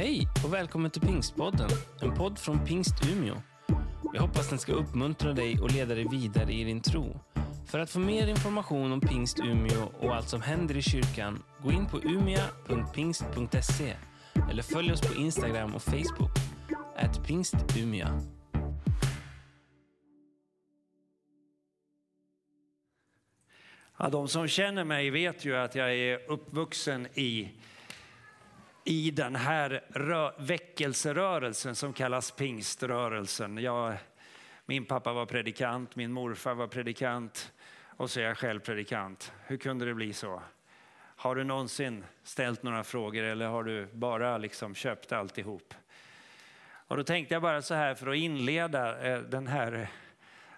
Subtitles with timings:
[0.00, 1.70] Hej och välkommen till Pingstpodden,
[2.02, 3.34] en podd från Pingst Umeå.
[4.14, 7.20] Jag hoppas den ska uppmuntra dig och leda dig vidare i din tro.
[7.66, 11.72] För att få mer information om Pingst Umeå och allt som händer i kyrkan, gå
[11.72, 13.96] in på umia.pingst.se
[14.50, 16.30] eller följ oss på Instagram och Facebook,
[16.96, 18.20] at pingstumia.
[23.98, 27.50] Ja, de som känner mig vet ju att jag är uppvuxen i,
[28.84, 33.58] i den här rö, väckelserörelsen som kallas pingströrelsen.
[33.58, 33.96] Jag,
[34.66, 37.52] min pappa var predikant, min morfar var predikant
[37.96, 39.32] och så är jag själv predikant.
[39.46, 40.42] Hur kunde det bli så?
[41.16, 45.74] Har du någonsin ställt några frågor eller har du bara liksom köpt alltihop?
[46.62, 49.88] Och då tänkte jag bara så här för att inleda eh, den här,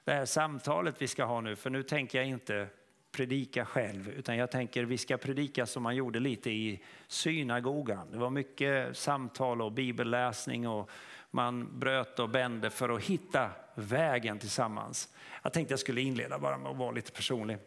[0.04, 2.66] det här samtalet vi ska ha nu, för nu tänker jag inte
[3.12, 8.10] predika själv, utan jag tänker vi ska predika som man gjorde lite i synagogan.
[8.10, 10.90] Det var mycket samtal och bibelläsning och
[11.30, 15.08] man bröt och bände för att hitta vägen tillsammans.
[15.42, 17.58] Jag tänkte jag skulle inleda bara med att vara lite personlig.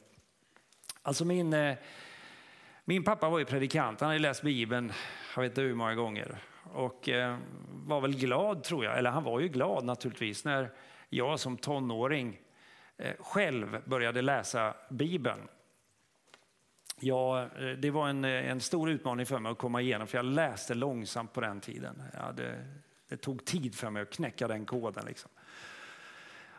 [1.02, 1.78] Alltså min, eh,
[2.86, 4.94] min pappa var ju predikant, han hade läst Bibeln,
[5.36, 6.38] jag vet inte hur många gånger.
[6.74, 7.38] Och eh,
[7.72, 10.72] var väl glad tror jag, eller han var ju glad naturligtvis när
[11.10, 12.40] jag som tonåring
[12.98, 15.48] Eh, själv började läsa Bibeln.
[17.00, 20.18] Ja, eh, det var en, eh, en stor utmaning för mig att komma igenom för
[20.18, 22.04] jag läste långsamt på den tiden.
[22.14, 22.66] Hade,
[23.10, 25.06] det tog tid för mig att knäcka den koden.
[25.06, 25.32] Liksom.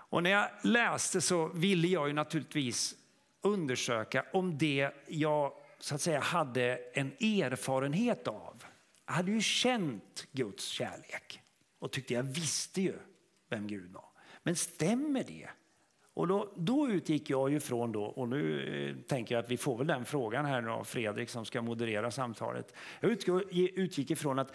[0.09, 2.95] Och när jag läste så ville jag ju naturligtvis
[3.43, 8.65] undersöka om det jag så att säga hade en erfarenhet av.
[9.07, 11.41] Jag hade ju känt Guds kärlek
[11.79, 12.99] och tyckte jag visste ju
[13.49, 14.09] vem Gud var.
[14.43, 15.49] Men stämmer det?
[16.17, 19.57] Och då, då utgick jag ju från då, och nu eh, tänker jag att vi
[19.57, 22.75] får väl den frågan här nu av Fredrik som ska moderera samtalet.
[23.01, 23.11] Jag
[23.53, 24.53] utgick ifrån att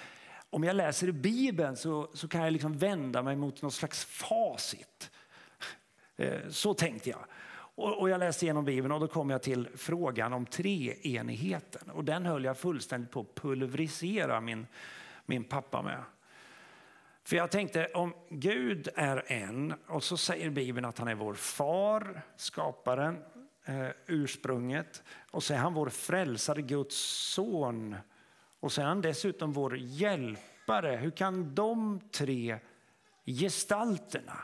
[0.49, 4.05] om jag läser i Bibeln så, så kan jag liksom vända mig mot något slags
[4.05, 5.11] facit.
[6.17, 7.25] Eh, så tänkte jag.
[7.75, 11.89] Och jag läste igenom Bibeln och då kom jag till frågan om treenigheten.
[11.89, 14.67] Och den höll jag fullständigt på att pulverisera min,
[15.25, 16.03] min pappa med.
[17.23, 21.33] För jag tänkte om Gud är en och så säger Bibeln att han är vår
[21.33, 23.23] far, skaparen,
[23.65, 25.03] eh, ursprunget.
[25.31, 26.95] Och så är han vår frälsare, Guds
[27.33, 27.95] son.
[28.59, 30.95] Och så är han dessutom vår hjälpare.
[30.95, 32.57] Hur kan de tre
[33.25, 34.37] gestalterna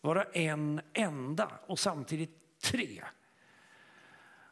[0.00, 3.04] vara en enda och samtidigt tre?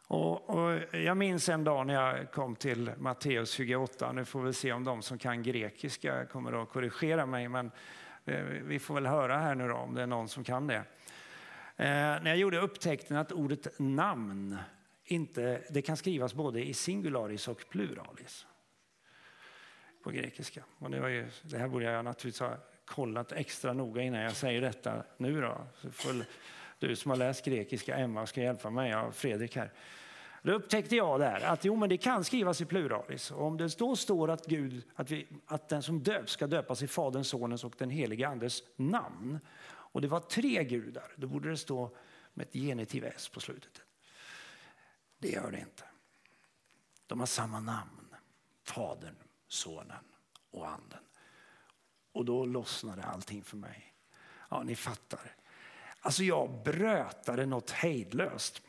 [0.06, 4.12] Och, och, jag minns en dag när jag kom till Matteus 28.
[4.12, 7.48] Nu får vi se om de som kan grekiska kommer att korrigera mig.
[7.48, 7.70] Men
[8.24, 10.84] eh, vi får väl höra här nu då, om det är någon som kan det.
[11.76, 14.58] Eh, när jag gjorde upptäckten att ordet namn
[15.04, 18.46] inte, det kan skrivas både i singularis och pluralis
[20.02, 20.64] på grekiska.
[20.78, 24.36] Och det, var ju, det här borde jag naturligtvis ha kollat extra noga innan jag
[24.36, 25.40] säger detta nu.
[25.40, 25.66] Då.
[25.74, 26.24] Så får
[26.88, 28.90] du som har läst grekiska, Emma, ska hjälpa mig.
[28.90, 29.72] Jag har Fredrik här.
[30.42, 33.30] Då upptäckte jag där att jo, men det kan skrivas i pluralis.
[33.30, 36.82] Och om det då står att, Gud, att, vi, att den som döps ska döpas
[36.82, 39.38] i Faderns, Sonens och den helige Andes namn.
[39.66, 41.96] Och det var tre gudar, då borde det stå
[42.34, 43.82] med ett genitiv S på slutet.
[45.18, 45.84] Det gör det inte.
[47.06, 48.14] De har samma namn,
[48.62, 49.16] Fadern,
[49.48, 50.04] Sonen
[50.50, 51.04] och Anden.
[52.12, 53.94] Och då lossnade allting för mig.
[54.50, 55.36] Ja, ni fattar.
[56.04, 58.62] Alltså jag brötade något hejdlöst.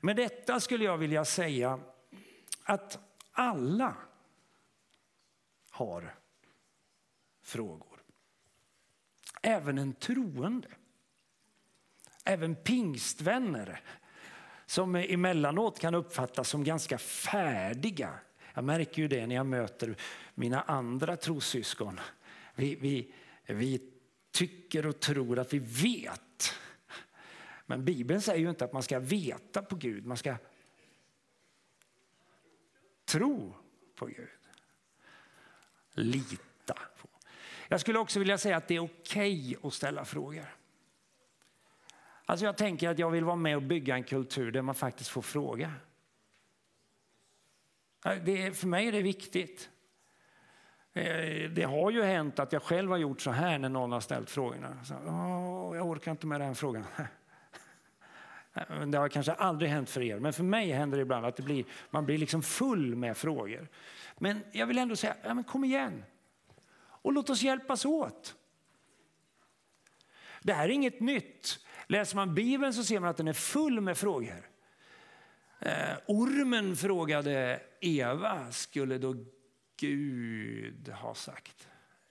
[0.00, 1.80] Med detta skulle jag vilja säga
[2.62, 2.98] att
[3.32, 3.96] alla
[5.70, 6.14] har
[7.42, 8.02] frågor.
[9.42, 10.68] Även en troende.
[12.24, 13.80] Även pingstvänner
[14.66, 18.18] som emellanåt kan uppfattas som ganska färdiga.
[18.54, 19.96] Jag märker ju det när jag möter
[20.34, 22.00] mina andra trossyskon.
[22.54, 23.14] Vi, vi,
[23.46, 23.93] vi
[24.34, 26.54] tycker och tror att vi vet.
[27.66, 30.36] Men Bibeln säger ju inte att man ska veta på Gud, man ska
[33.04, 33.54] tro
[33.94, 34.28] på Gud.
[35.92, 37.08] Lita på.
[37.68, 40.56] Jag skulle också vilja säga att det är okej okay att ställa frågor.
[42.26, 45.10] Alltså jag tänker att jag vill vara med och bygga en kultur där man faktiskt
[45.10, 45.72] får fråga.
[48.02, 49.70] Det är, för mig är det viktigt.
[50.94, 54.00] Eh, det har ju hänt att jag själv har gjort så här när någon har
[54.00, 54.84] ställt frågorna.
[54.84, 54.94] Så,
[55.76, 56.84] jag orkar inte med den frågan.
[58.86, 61.42] Det har kanske aldrig hänt för er, men för mig händer det ibland att det
[61.42, 63.68] blir, man blir liksom full med frågor.
[64.18, 66.04] Men jag vill ändå säga, ja, men kom igen
[67.04, 68.34] och låt oss hjälpas åt.
[70.42, 71.58] Det här är inget nytt.
[71.86, 74.50] Läser man Bibeln så ser man att den är full med frågor.
[75.60, 79.14] Eh, ormen frågade Eva, skulle då
[79.76, 81.68] Gud har sagt.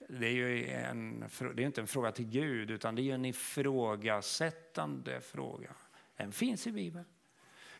[0.08, 1.20] Det är ju en,
[1.54, 5.70] det är inte en fråga till Gud, utan det är en ifrågasättande fråga.
[6.16, 7.04] Den finns i Bibeln.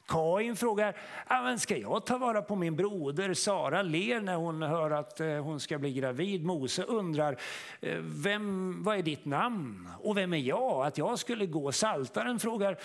[0.07, 0.97] Kain frågar,
[1.29, 3.35] men ska jag ta vara på min broder?
[3.35, 6.45] Sara ler när hon hör att eh, hon ska bli gravid.
[6.45, 7.37] Mose undrar,
[7.81, 9.89] eh, vem, vad är ditt namn?
[9.99, 10.87] Och vem är jag?
[10.87, 11.73] Att jag skulle gå.
[11.73, 12.79] Saltaren frågar,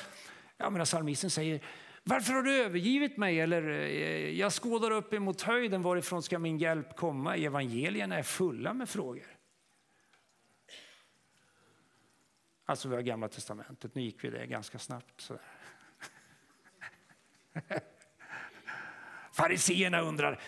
[0.58, 1.62] jag menar, psalmisten säger,
[2.10, 3.40] varför har du övergivit mig?
[3.40, 7.36] Eller eh, jag skådar upp emot höjden, varifrån ska min hjälp komma?
[7.36, 9.28] Evangelierna är fulla med frågor.
[12.66, 15.22] Alltså vi har gamla testamentet, nu gick vi det ganska snabbt.
[15.22, 15.42] Sådär.
[19.34, 20.42] Fariseerna undrar,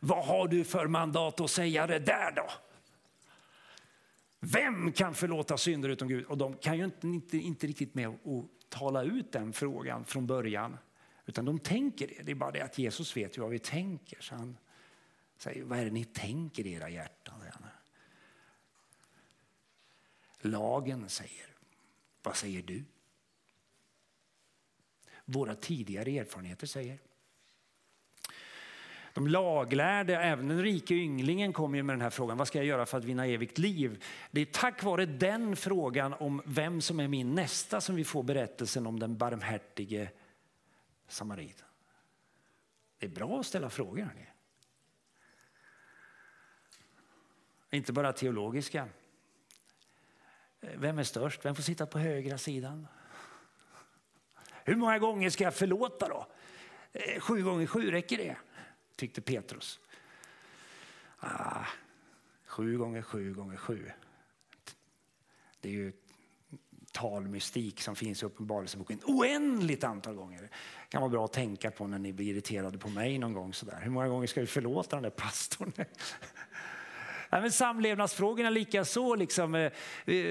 [0.00, 2.50] vad har du för mandat att säga det där då?
[4.40, 6.24] Vem kan förlåta synder utom Gud?
[6.24, 10.26] Och de kan ju inte, inte, inte riktigt med att tala ut den frågan från
[10.26, 10.78] början.
[11.26, 12.22] Utan de tänker det.
[12.22, 14.20] Det är bara det att Jesus vet ju vad vi tänker.
[14.20, 14.56] Så han
[15.36, 17.34] säger, vad är det ni tänker i era hjärtan?
[20.40, 21.46] Lagen säger,
[22.22, 22.84] vad säger du?
[25.24, 26.98] Våra tidigare erfarenheter säger.
[29.14, 32.66] De laglärde, även den rike ynglingen kom ju med den här frågan, vad ska jag
[32.66, 34.04] göra för att vinna evigt liv?
[34.30, 38.22] Det är tack vare den frågan om vem som är min nästa som vi får
[38.22, 40.10] berättelsen om den barmhärtige
[41.08, 41.66] samariten.
[42.98, 44.02] Det är bra att ställa frågor.
[44.02, 44.26] Hörni.
[47.70, 48.88] Inte bara teologiska.
[50.60, 51.44] Vem är störst?
[51.44, 52.86] Vem får sitta på högra sidan?
[54.64, 56.26] Hur många gånger ska jag förlåta då?
[56.92, 58.36] Eh, sju gånger sju, räcker det?
[58.96, 59.80] Tyckte Petrus.
[61.18, 61.64] Ah,
[62.46, 63.90] sju gånger sju gånger sju.
[65.60, 65.92] Det är ju
[66.94, 70.40] talmystik som finns i Uppenbarelseboken oändligt antal gånger.
[70.40, 70.48] Det
[70.88, 73.52] kan vara bra att tänka på när ni blir irriterade på mig någon gång.
[73.54, 73.80] Sådär.
[73.82, 75.72] Hur många gånger ska vi förlåta den där pastorn?
[77.30, 79.14] Nej, men samlevnadsfrågorna likaså.
[79.14, 79.62] Liksom, eh,
[80.06, 80.22] eh,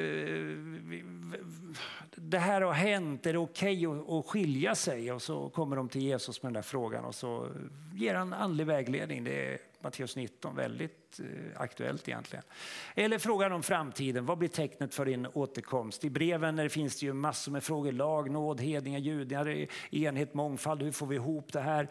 [2.15, 5.11] det här har hänt, är det okej okay att skilja sig?
[5.11, 7.49] Och så kommer de till Jesus med den där frågan och så
[7.93, 9.23] ger han andlig vägledning.
[9.23, 12.43] Det är Matteus 19, väldigt eh, aktuellt egentligen.
[12.95, 16.03] Eller frågan om framtiden, vad blir tecknet för din återkomst?
[16.03, 20.81] I breven där finns det ju massor med frågor, lag, nåd, hedningar, judar, enhet, mångfald,
[20.81, 21.87] hur får vi ihop det här?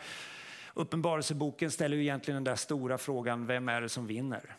[0.75, 4.57] Uppenbarelseboken ställer ju egentligen den där stora frågan, vem är det som vinner?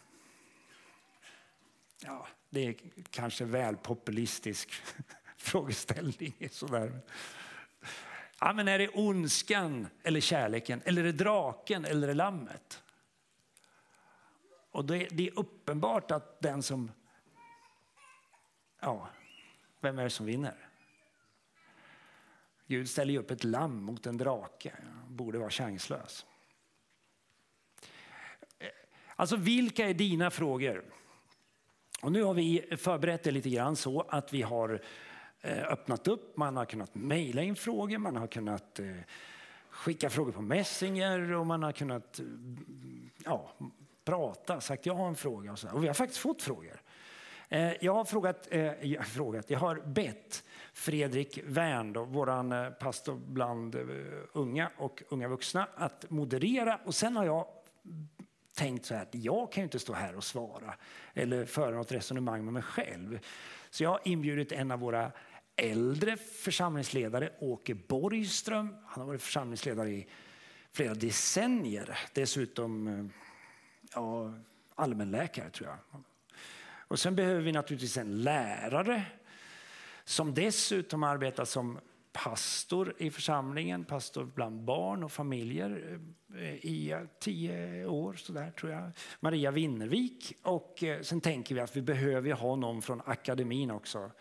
[2.06, 2.76] Ja, det är
[3.10, 4.70] kanske väl populistisk
[5.38, 6.50] frågeställning.
[6.52, 7.00] Sådär.
[8.40, 10.82] Ja, men är det ondskan eller kärleken?
[10.86, 12.84] Eller är det draken eller är det lammet?
[14.74, 16.92] Och det, det är uppenbart att den som...
[18.80, 19.10] Ja,
[19.82, 20.70] vem är det som vinner?
[22.68, 24.74] Gud ställer ju upp ett lamm mot en drake.
[25.08, 26.26] Borde vara chanslös.
[29.16, 30.84] Alltså, vilka är dina frågor?
[32.02, 34.82] Och nu har vi förberett det lite grann så att vi har
[35.42, 36.38] eh, öppnat upp.
[36.38, 38.96] Man har kunnat mejla in frågor, man har kunnat eh,
[39.70, 42.22] skicka frågor på Messenger och man har kunnat
[43.26, 43.52] ja,
[44.06, 45.70] prata, sagt jag har en fråga och så.
[45.72, 46.82] Och vi har faktiskt fått frågor.
[47.50, 53.16] Eh, jag har frågat, eh, jag, frågat, jag har bett Fredrik Wern, vår eh, pastor
[53.16, 53.76] bland
[54.34, 56.80] unga och unga vuxna, att moderera.
[56.86, 57.46] Och sen har jag
[58.56, 60.76] tänkt så här att jag kan ju inte stå här och svara
[61.14, 63.20] eller föra något resonemang med mig själv.
[63.70, 65.12] Så jag har inbjudit en av våra
[65.56, 68.76] äldre församlingsledare, Åke Borgström.
[68.86, 70.08] Han har varit församlingsledare i
[70.72, 72.00] flera decennier.
[72.14, 73.10] Dessutom
[73.96, 74.34] ja,
[74.76, 76.02] allmänläkare tror jag.
[76.88, 79.06] Och sen behöver vi naturligtvis en lärare
[80.04, 81.80] som dessutom arbetar som
[82.14, 86.00] pastor i församlingen, pastor bland barn och familjer
[86.36, 88.92] eh, i tio år så där, tror jag.
[89.20, 90.38] Maria Winnervik.
[90.42, 94.12] Och eh, sen tänker vi att vi behöver ha någon från akademin också.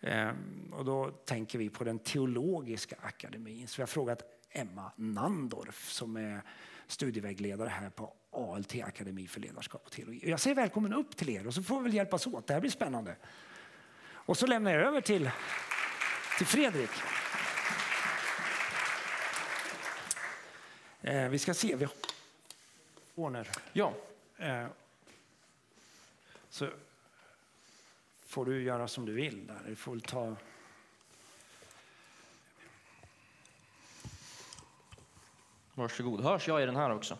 [0.00, 3.68] Ehm, och då tänker vi på den teologiska akademin.
[3.68, 6.42] Så vi har frågat Emma Nandorf som är
[6.86, 10.30] studievägledare här på ALT, Akademi för ledarskap och teologi.
[10.30, 12.46] Jag säger välkommen upp till er och så får vi väl hjälpas åt.
[12.46, 13.16] Det här blir spännande.
[14.10, 15.30] Och så lämnar jag över till,
[16.38, 16.90] till Fredrik.
[21.02, 21.76] Eh, vi ska se.
[21.76, 21.94] Vi har
[23.72, 23.94] Ja.
[24.36, 24.66] Eh,
[26.50, 26.68] så
[28.26, 29.46] får du göra som du vill.
[29.46, 29.60] Där.
[29.66, 30.36] Du får ta...
[35.74, 36.20] Varsågod.
[36.20, 37.18] Hörs jag i den här också?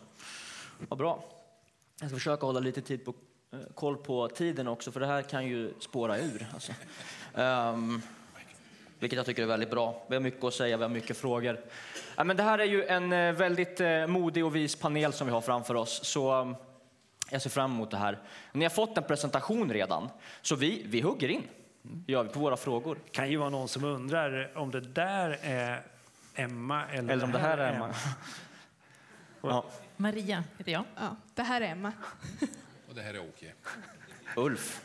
[0.87, 1.23] Vad bra.
[1.99, 3.13] Jag ska försöka hålla lite tid på,
[3.51, 6.47] eh, koll på tiden också, för det här kan ju spåra ur.
[6.53, 6.71] Alltså.
[7.33, 8.01] Um,
[8.99, 10.03] vilket jag tycker är väldigt bra.
[10.09, 11.59] Vi har mycket att säga, vi har mycket frågor.
[12.15, 15.27] Ja, men det här är ju en eh, väldigt eh, modig och vis panel som
[15.27, 16.05] vi har framför oss.
[16.05, 16.55] Så
[17.31, 18.19] Jag ser fram emot det här.
[18.51, 20.09] Ni har fått en presentation redan,
[20.41, 21.43] så vi, vi hugger in
[22.07, 22.97] gör vi på våra frågor.
[23.11, 25.83] kan ju vara någon som undrar om det där är
[26.35, 27.93] Emma eller, Eller om det här är Emma.
[29.41, 29.65] Ja.
[30.01, 30.83] Maria heter jag.
[30.95, 31.91] Ja, det här är Emma.
[32.89, 33.53] Och det här är Åke.
[34.35, 34.81] Ulf.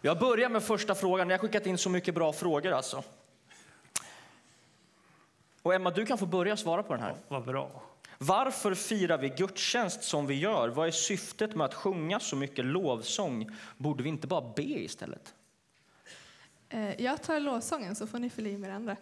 [0.00, 1.28] Jag börjar med första frågan.
[1.28, 3.04] Ni har skickat in så mycket bra frågor alltså.
[5.62, 7.16] Och Emma, du kan få börja svara på den här.
[7.28, 7.82] Vad bra.
[8.18, 10.68] Varför firar vi gudstjänst som vi gör?
[10.68, 13.50] Vad är syftet med att sjunga så mycket lovsång?
[13.76, 15.34] Borde vi inte bara be istället?
[16.68, 18.96] Eh, Jag tar lovsången så får ni fylla i med det andra.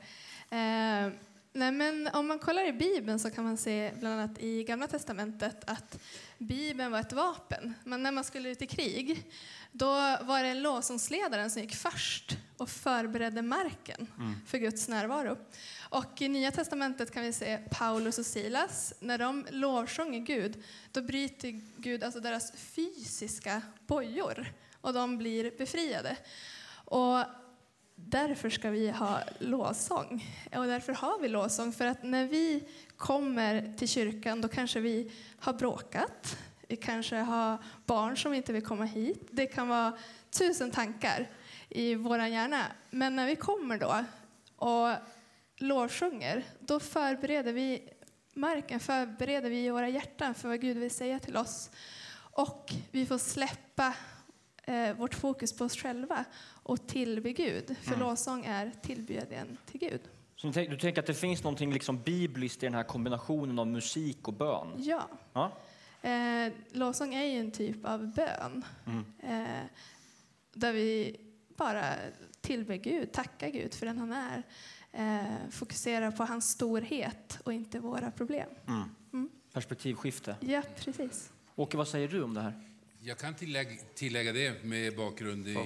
[1.57, 4.87] Nej men om man kollar i Bibeln så kan man se bland annat i Gamla
[4.87, 5.99] Testamentet att
[6.39, 7.75] Bibeln var ett vapen.
[7.85, 9.31] Men när man skulle ut i krig
[9.73, 9.87] då
[10.21, 14.07] var det lovsångsledaren som gick först och förberedde marken
[14.47, 15.37] för Guds närvaro.
[15.81, 18.95] Och i Nya Testamentet kan vi se Paulus och Silas.
[19.01, 26.17] När de lovsjunger Gud, då bryter Gud alltså deras fysiska bojor och de blir befriade.
[26.85, 27.25] Och
[27.95, 30.27] därför ska vi ha lovsång.
[30.57, 31.73] Och därför har vi lovsång.
[31.73, 36.39] För att när vi kommer till kyrkan då kanske vi har bråkat.
[36.69, 39.29] Vi kanske har barn som inte vill komma hit.
[39.31, 39.99] Det kan vara
[40.31, 41.31] tusen tankar
[41.69, 42.65] i vår hjärna.
[42.91, 44.05] Men när vi kommer då
[44.57, 44.97] och
[45.57, 47.89] lovsjunger, då förbereder vi
[48.35, 51.71] marken, förbereder vi våra hjärtan för vad Gud vill säga till oss.
[52.17, 53.95] Och vi får släppa
[54.63, 56.25] eh, vårt fokus på oss själva
[56.64, 57.76] och tillbe Gud.
[57.83, 60.00] För lovsång är tillbedjan till Gud.
[60.37, 64.28] Så du tänker, att det finns något liksom bibliskt i den här kombinationen av musik
[64.28, 64.68] och bön?
[64.76, 65.09] Ja.
[65.33, 65.52] Ja.
[66.09, 68.64] Eh, lovsång är ju en typ av bön.
[69.23, 69.44] Eh,
[70.52, 71.16] där vi
[71.56, 71.85] bara
[72.40, 74.42] tillber Gud, tackar Gud för den han är.
[74.92, 78.49] Eh, fokuserar på hans storhet och inte våra problem.
[79.52, 80.37] Perspektivskifte.
[80.40, 81.33] Ja, precis.
[81.54, 82.61] Åke, vad säger du om det här?
[83.07, 85.57] Jag kan tillägga, tillägga det med bakgrund i,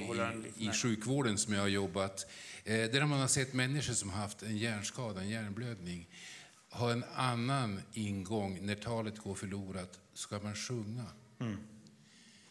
[0.59, 2.31] i sjukvården som jag har jobbat.
[2.65, 6.09] Eh, där man har sett människor som haft en hjärnskada, en hjärnblödning,
[6.71, 10.01] ha en annan ingång när talet går förlorat.
[10.15, 11.05] Ska man sjunga?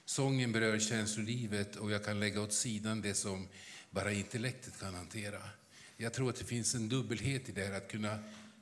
[0.06, 3.48] Sången berör känslolivet och jag kan lägga åt sidan det som
[3.90, 5.42] bara intellektet kan hantera.
[5.98, 8.20] Jag tror att det finns en dubbelhet i det här att kunna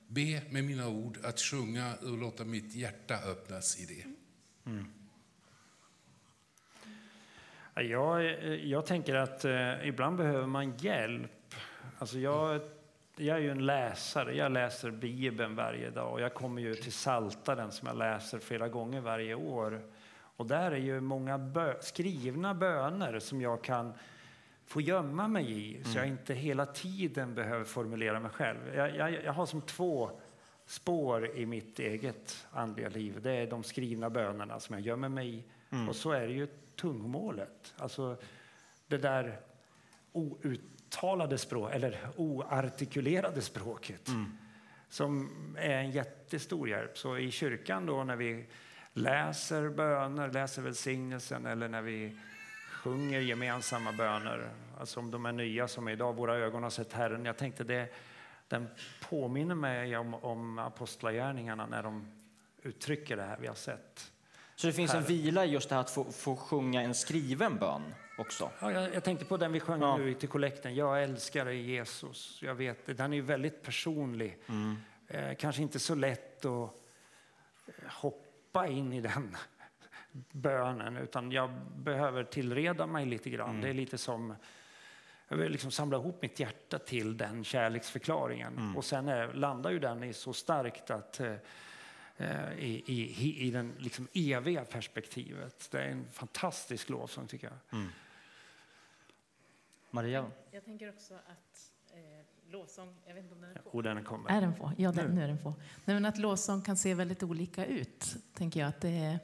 [0.08, 4.06] be med mina ord, att sjunga och låta mitt hjärta öppnas i det.
[4.64, 5.05] Ja,
[7.82, 8.24] Jag,
[8.66, 11.56] jag tänker att eh, ibland behöver man hjälp.
[12.00, 12.62] Alltså jag,
[13.16, 14.36] jag är ju en läsare.
[14.36, 18.68] Jag läser Bibeln varje dag och jag kommer ju till Saltaren som jag läser flera
[18.68, 19.82] gånger varje år.
[20.38, 23.94] Och där är ju många bö skrivna böner som jag kan
[24.66, 28.76] få gömma mig i så jag inte hela tiden behöver formulera mig själv.
[28.76, 30.12] Jag, jag, jag har som två
[30.66, 33.20] spår i mitt eget andliga liv.
[33.22, 35.44] Det är de skrivna bönerna som jag gömmer mig i
[35.90, 37.74] och så är det ju tungomålet.
[37.78, 38.18] Alltså
[38.88, 39.40] det där
[40.12, 44.10] outtalade språk, eller oartikulerade språket
[44.90, 46.98] som är en jättestor hjälp.
[46.98, 48.46] Så i kyrkan då när vi
[48.94, 52.18] läser böner, läser välsignelsen eller när vi
[52.72, 57.26] sjunger gemensamma böner, alltså om de är nya som idag, våra ögon har sett Herren.
[57.26, 57.94] Jag tänkte det,
[58.48, 58.68] den
[59.10, 62.12] påminner mig om, om apostlagärningarna när de
[62.62, 64.12] uttrycker det här vi har sett.
[64.56, 65.08] Så det finns en Här.
[65.08, 67.82] vila i just det här att få, få sjunga en skriven bön
[68.18, 68.52] också?
[68.60, 69.98] Ja, jag, jag tänkte på den vi sjöng Ja.
[69.98, 70.76] nu till kollekten.
[70.76, 72.40] Jag älskar dig Jesus.
[72.42, 72.94] Jag vet, det.
[72.94, 74.38] den är ju väldigt personlig.
[75.08, 76.72] Eh, kanske inte så lätt att
[77.68, 79.38] eh, hoppa in i den
[80.32, 83.62] bönen utan jag behöver tillreda mig lite grann.
[83.62, 84.36] Det är lite som
[85.28, 88.74] jag vill liksom samla ihop mitt hjärta till den kärleksförklaringen.
[88.76, 91.36] Och sen är, landar ju den i så starkt att eh, eh,
[92.58, 95.68] i, i, i den liksom eviga perspektivet.
[95.72, 97.88] Det är en fantastisk lovsång tycker jag.
[99.92, 100.32] Maria?
[100.52, 103.70] Jag tänker också att eh, lovsång, jag vet inte om den är på.
[103.70, 104.30] Och den kommer.
[104.30, 104.72] Är den på?
[104.78, 105.50] Ja, den, nu är den på.
[105.86, 108.70] Nej, men att lovsång kan se väldigt olika ut, tänker jag.
[108.70, 109.20] Att det är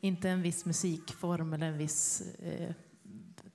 [0.00, 2.72] inte en viss musikform eller en viss eh,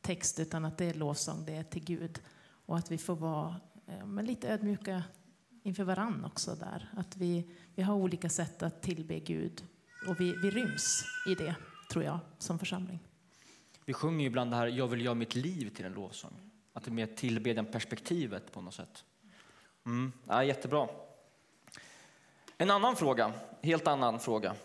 [0.02, 2.22] text, utan att det är lovsång, det är till Gud.
[2.66, 3.56] Och att vi får vara
[3.88, 5.04] eh, men lite ödmjuka
[5.64, 6.90] inför varann också där.
[6.98, 9.66] Att vi, vi har olika sätt att tillbe Gud
[10.08, 11.56] och vi, vi ryms i det,
[11.92, 13.00] tror jag, som församling.
[13.86, 16.52] Vi sjunger ju ibland det här Jag vill göra mitt liv till en lovsång.
[16.74, 19.06] Att det är mer tillbedjan perspektivet på något sätt.
[19.86, 20.12] Mm.
[20.28, 20.88] Ja, jättebra.
[22.58, 24.56] En annan fråga, helt annan fråga.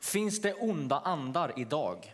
[0.00, 2.13] Finns det onda andar idag?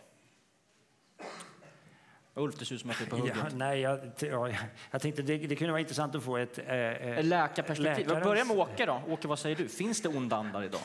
[2.35, 3.35] Ulf, det ser ut som att du är på hugget.
[3.37, 4.49] Ja, nej, jag, ja,
[4.91, 6.57] jag tänkte det, det kunde vara intressant att få ett...
[6.57, 8.07] Eh, eh, Läkarperspektiv.
[8.07, 9.03] läkarens- Börja med Åke då.
[9.07, 9.67] Åke, vad säger du?
[9.69, 10.81] Finns det onda andar idag?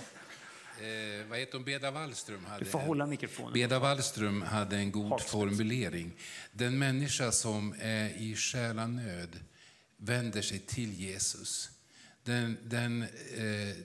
[0.80, 1.64] Eh, vad heter hon?
[1.64, 3.52] Beda Wallström hade Du får hålla mikrofonen.
[3.52, 5.32] Beda Wallström hade en god Hakspets.
[5.32, 6.12] formulering.
[6.52, 9.40] Den människa som är i själanöd
[9.96, 11.70] vänder sig till Jesus.
[12.22, 13.08] Den, den, eh,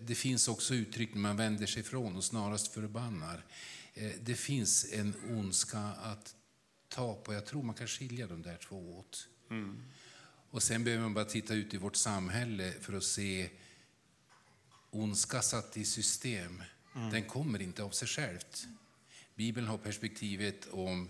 [0.02, 3.44] det finns också uttryck när man vänder sig ifrån och snarast förbannar.
[3.94, 6.36] Eh, det finns en ondska att
[6.92, 7.34] ta på.
[7.34, 9.28] Jag tror man kan skilja de där två åt.
[10.50, 13.50] Och sen behöver man bara titta ut i vårt samhälle för att se
[14.90, 16.64] ondska satt i system.
[17.12, 18.68] Den kommer inte av sig självt.
[19.36, 21.10] Bibeln har perspektivet om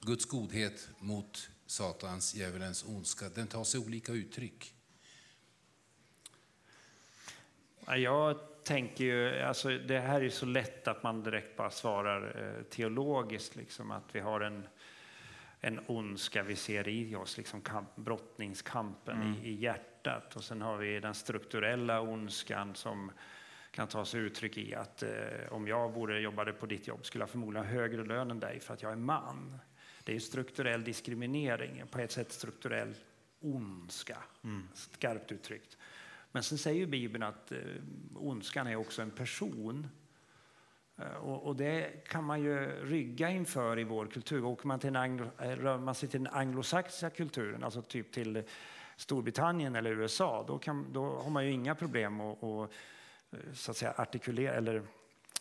[0.00, 3.28] Guds godhet mot Satans, djävulens ondska.
[3.28, 4.74] Den tar sig olika uttryck.
[7.86, 12.44] Ja, Jag tänker ju, alltså det här är så lätt att man direkt bara svarar
[12.56, 14.66] eh, teologiskt, liksom, att vi har en,
[15.60, 20.36] en ondska vi ser i oss, liksom kamp, brottningskampen i, i hjärtat.
[20.36, 23.10] Och sen har vi den strukturella ondskan som
[23.70, 25.10] kan ta sig uttryck i att eh,
[25.50, 28.60] om jag vore, jobbade på ditt jobb skulle jag förmodligen ha högre lön än dig
[28.60, 29.58] för att jag är man.
[30.04, 32.94] Det är strukturell diskriminering, på ett sätt strukturell
[33.40, 34.18] ondska,
[34.74, 35.76] skarpt uttryckt.
[36.32, 37.58] Men sen säger Bibeln att eh,
[38.14, 39.88] ondskan är också en person.
[40.98, 44.44] Eh, Och, och det kan man ju rygga inför i vår kultur.
[44.44, 48.42] Åker man, till anglo, eh, rör man sig till den anglosaxiska kulturen, alltså typ till
[48.96, 52.70] Storbritannien eller USA, då, kan, då har man ju inga problem att, att,
[53.30, 54.82] eh, så att säga, artikulera eller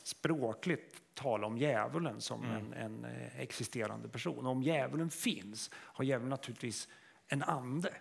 [0.04, 4.46] språkligt tala om djävulen som en, en eh, existerande person.
[4.46, 6.88] Och om djävulen finns har djävulen naturligtvis
[7.28, 7.94] en ande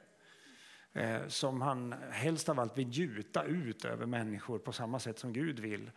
[1.28, 5.58] som han helst av allt vill gjuta ut över människor på samma sätt som Gud
[5.58, 5.90] vill.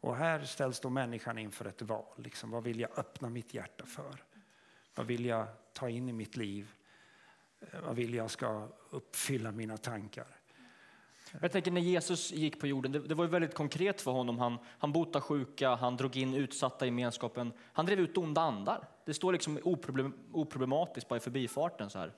[0.00, 2.04] Och här ställs då människan inför ett val.
[2.16, 4.22] Liksom, vad vill jag öppna mitt hjärta för?
[4.94, 6.72] Vad vill jag ta in i mitt liv?
[7.60, 10.26] Eh, Vad vill jag ska uppfylla mina tankar?
[11.40, 14.38] Jag tänker när Jesus gick på jorden, det, det var ju väldigt konkret för honom.
[14.38, 17.52] Han, han botade sjuka, han drog in utsatta i gemenskapen.
[17.72, 18.88] Han drev ut onda andar.
[19.04, 22.12] Det står liksom oproblem, oproblematiskt bara i förbifarten så här.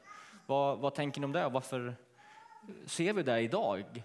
[0.46, 1.48] Vad, vad tänker ni om det?
[1.48, 1.96] Varför
[2.86, 4.02] ser vi det idag?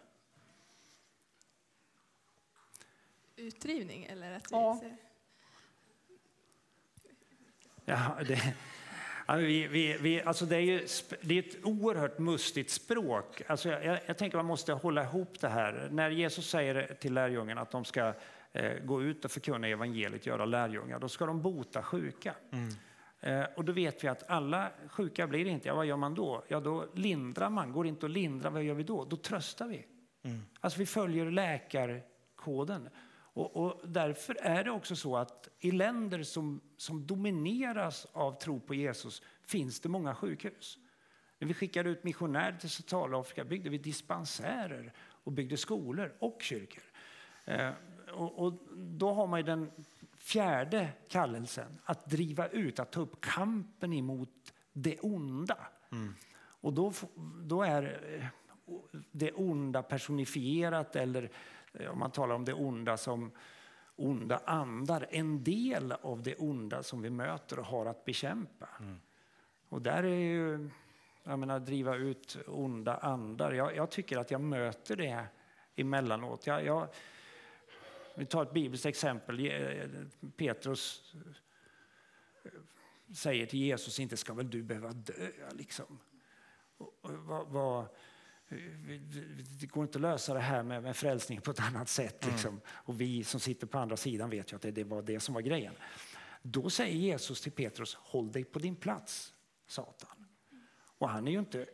[3.35, 4.79] Utdrivning eller att vi Ja.
[4.81, 4.97] ser...
[7.85, 8.53] Ja, det,
[9.37, 10.87] vi, vi, vi, alltså det, är ju,
[11.21, 13.41] det är ett oerhört mustigt språk.
[13.47, 15.87] Alltså jag, jag, jag tänker man måste hålla ihop det här.
[15.91, 18.13] När Jesus säger till lärjungarna att de ska
[18.53, 22.35] eh, gå ut och förkunna evangeliet, göra lärjungar, då ska de bota sjuka.
[22.51, 22.59] Eh,
[23.55, 26.43] och då vet vi att alla sjuka blir inte, ja vad gör man då?
[26.47, 29.05] Ja då lindrar man, går inte att lindra, vad gör vi då?
[29.05, 29.85] Då tröstar vi.
[30.59, 32.89] Alltså vi följer läkarkoden.
[33.33, 38.59] Och, och därför är det också så att i länder som, som domineras av tro
[38.59, 40.77] på Jesus finns det många sjukhus.
[41.39, 46.83] När vi skickade ut missionärer till Centralafrika byggde vi dispensärer och byggde skolor och kyrkor.
[47.45, 47.71] Eh,
[48.13, 49.71] och, och då har man den
[50.21, 55.57] fjärde kallelsen, att driva ut, att ta upp kampen emot det onda.
[56.61, 56.93] Och då,
[57.41, 58.25] då är eh,
[59.11, 61.31] det onda personifierat eller
[61.73, 63.31] eh, om man talar om det onda som
[63.95, 68.69] onda andar, en del av det onda som vi möter och har att bekämpa.
[69.69, 70.69] Och där är ju,
[71.23, 75.25] jag menar driva ut onda andar, jag, jag tycker att jag möter det
[75.75, 76.47] emellanåt.
[76.47, 76.87] Jag, jag,
[78.21, 79.39] vi tar ett bibelskt exempel.
[79.39, 80.05] Je-
[80.37, 81.13] Petrus
[82.43, 82.51] eh,
[83.15, 85.99] säger till Jesus, inte ska väl du behöva dö liksom.
[87.01, 87.85] Vad, vad,
[89.59, 92.25] det går inte att lösa det här med, med frälsning på ett annat sätt.
[92.25, 92.61] Liksom.
[92.67, 95.33] Och vi som sitter på andra sidan vet ju att det, det var det som
[95.33, 95.73] var grejen.
[96.41, 99.33] Då säger Jesus till Petrus, håll dig på din plats,
[99.67, 100.25] Satan.
[100.97, 101.67] Och han är ju inte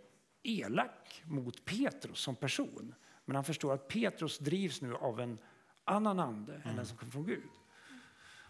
[0.43, 2.95] elak mot Petrus som person.
[3.25, 5.39] Men han förstår att Petrus drivs nu av en
[5.87, 7.43] annan ande än den som kommer från Gud.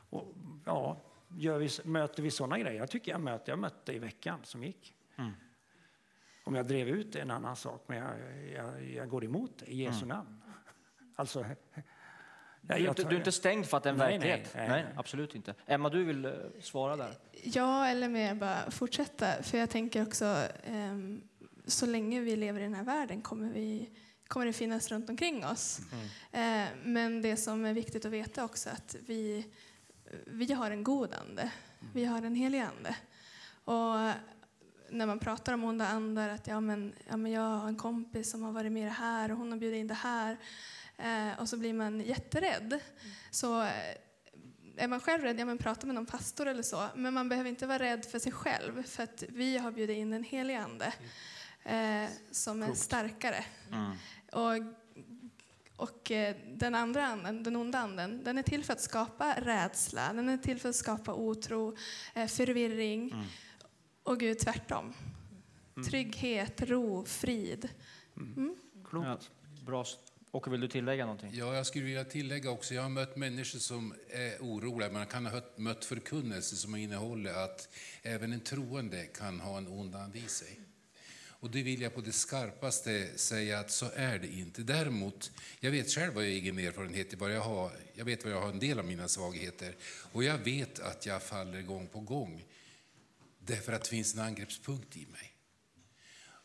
[0.10, 0.34] Och,
[0.66, 0.98] ja,
[1.28, 2.80] gör vi, möter vi sådana grejer?
[2.80, 4.94] Jag tycker jag möter, jag mötte i veckan som gick.
[6.44, 8.14] Om jag drev ut det är en annan sak, men jag,
[8.56, 10.42] jag, jag går emot det i Jesu namn.
[11.16, 11.46] Alltså,
[12.62, 14.52] Du är, inte, du är inte stängd för att det är en Nej, verklighet?
[14.56, 14.86] nej, nej.
[14.96, 15.54] absolut inte.
[15.66, 17.14] Emma, du vill eh, svara där?
[17.44, 19.44] Ja, eller mer bara fortsätta.
[19.44, 21.22] För jag tänker också, ehm,
[21.66, 23.90] så länge vi lever i den här världen kommer, vi,
[24.28, 25.80] kommer det finnas runt omkring oss.
[26.32, 29.48] Eh, men det som är viktigt att veta också att vi,
[30.26, 31.52] vi har en god ande.
[31.94, 32.96] Vi har en helig ande.
[33.64, 34.14] Och
[34.90, 38.32] när man pratar om onda andar, att ja, men, ja, men jag har en kompis
[38.32, 40.38] som har varit med i det här och hon har bjudit in det här.
[40.98, 42.80] Eh, och så blir man jätterädd.
[43.32, 43.96] Så eh,
[44.78, 46.88] är man själv rädd, ja men prata med någon pastor eller så.
[46.96, 50.14] Men man behöver inte vara rädd för sig själv, för att vi har bjudit in
[50.14, 50.94] en helig ande
[51.64, 53.46] eh, som är starkare.
[54.38, 54.64] Och
[55.76, 60.14] Och eh, den andra anden, den onda anden, den är till för att skapa rädsla,
[60.14, 61.78] den är till för att skapa otro,
[62.16, 63.12] eh, förvirring.
[63.12, 63.26] Mm.
[64.04, 64.94] Och Gud tvärtom.
[65.90, 67.70] Trygghet, ro, frid.
[68.90, 69.08] Klokt.
[69.08, 69.20] Ja,
[69.66, 69.86] bra.
[70.32, 71.30] Och vill du tillägga någonting?
[71.34, 74.92] Ja, jag skulle vilja tillägga också, jag har mött människor som är oroliga.
[74.92, 77.70] Man kan ha mött förkunnelse som innehåller att
[78.02, 80.60] även en troende kan ha en ond ande i sig.
[81.40, 84.64] Och det vill jag på det skarpaste säga att så är det inte.
[84.64, 87.72] Däremot, jag vet själv vad jag egen erfarenhet vad jag har.
[87.94, 89.76] Jag vet vad jag har en del av mina svagheter.
[90.12, 92.46] Och jag vet att jag faller gång på gång.
[93.40, 95.34] Därför att det finns en angreppspunkt i mig.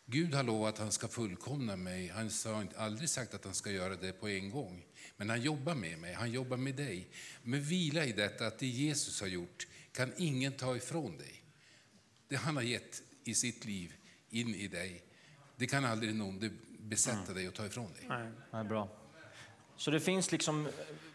[0.06, 2.08] Gud har lovat att han ska fullkomna mig.
[2.08, 4.84] Han har aldrig sagt att han ska göra det på en gång.
[5.16, 7.08] Men han jobbar med mig, han jobbar med dig.
[7.42, 11.42] Men vila i detta att det Jesus har gjort kan ingen ta ifrån dig.
[12.28, 13.94] Det han har gett i sitt liv
[14.32, 15.02] in i dig,
[15.56, 18.04] det kan aldrig någon besätta dig och ta ifrån dig.
[18.08, 18.30] Nej.
[18.50, 18.88] Ja, bra.
[19.76, 20.72] Så det finns liksom eh,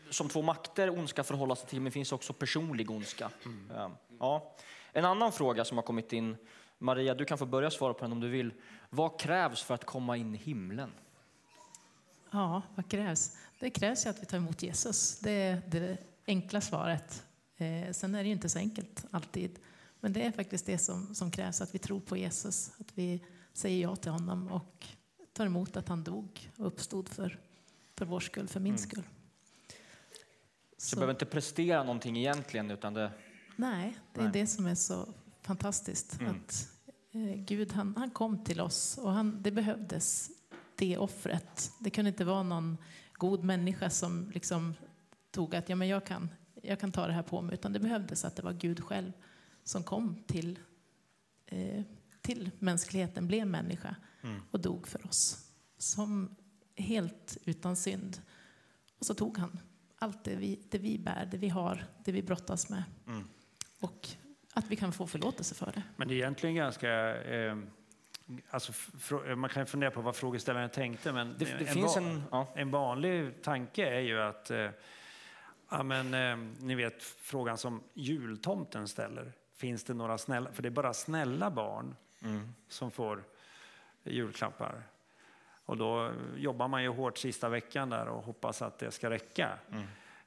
[0.09, 3.31] som två makter ondska förhålla sig till, men det finns också personlig ondska.
[3.69, 3.91] Ja.
[4.19, 4.55] Ja.
[4.93, 6.37] En annan fråga som har kommit in,
[6.77, 8.53] Maria, du kan få börja svara på den om du vill.
[8.89, 10.91] Vad krävs för att komma in i himlen?
[12.31, 13.37] Ja, vad krävs?
[13.59, 15.19] Det krävs ju att vi tar emot Jesus.
[15.19, 17.23] Det är det enkla svaret.
[17.57, 19.59] Eh, sen är det ju inte så enkelt alltid.
[20.07, 22.71] Men det är faktiskt det som, som krävs, att vi tror på Jesus.
[22.79, 24.85] Att vi säger ja till honom och
[25.33, 27.39] tar emot att han dog och uppstod för,
[27.97, 29.03] för vår skull, för min skull.
[30.77, 33.11] Så jag behöver inte prestera någonting egentligen, utan det...
[33.55, 34.33] Nej, det är Nej.
[34.33, 36.19] det som är så fantastiskt.
[36.21, 36.35] Mm.
[36.35, 36.69] Att
[37.11, 40.29] eh, Gud han, han kom till oss och han, det behövdes
[40.75, 41.71] det offret.
[41.79, 42.77] Det kunde inte vara någon
[43.13, 44.73] god människa som liksom
[45.31, 46.29] tog att ja, men jag, kan,
[46.61, 47.53] jag kan ta det här på mig.
[47.53, 49.11] Utan det behövdes att det var Gud själv
[49.67, 50.59] som kom till,
[51.45, 51.81] eh,
[52.21, 53.95] till mänskligheten, blev människa
[54.51, 55.51] och dog för oss.
[55.77, 56.35] Som
[56.75, 58.21] helt utan synd.
[58.99, 59.59] Och så tog han
[59.99, 62.83] allt det vi, det vi bär, det vi har, det vi brottas med.
[63.79, 64.07] Och
[64.53, 65.83] att vi kan få förlåtelse för det.
[65.95, 67.23] Men det är egentligen ganska...
[67.23, 67.57] Eh,
[68.49, 68.73] alltså,
[69.35, 72.23] man kan fundera på vad frågeställaren tänkte, men Det, det en, finns en...
[72.31, 72.53] Ja.
[72.55, 74.51] en vanlig tanke är ju att...
[74.51, 74.69] Eh,
[75.69, 79.33] ja, men, eh, ni vet frågan som jultomten ställer.
[79.57, 80.51] Finns det några snälla...
[80.51, 82.53] För det är bara snälla barn Mm.
[82.67, 83.23] som får
[84.03, 84.83] julklappar.
[85.65, 89.59] Och då jobbar man ju hårt sista veckan där och hoppas att det ska räcka.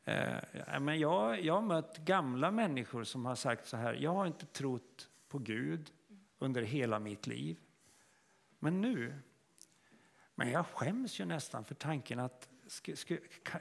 [0.04, 0.34] Eh,
[0.66, 4.26] ja, men jag, jag har mött gamla människor som har sagt så här, jag har
[4.26, 5.90] inte trott på Gud
[6.38, 7.58] under hela mitt liv.
[8.58, 9.14] Men nu,
[10.34, 12.92] men jag skäms ju nästan för tanken att, ska,
[13.44, 13.60] ka-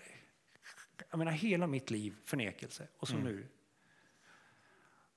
[1.10, 3.48] jag menar hela mitt liv förnekelse och så nu.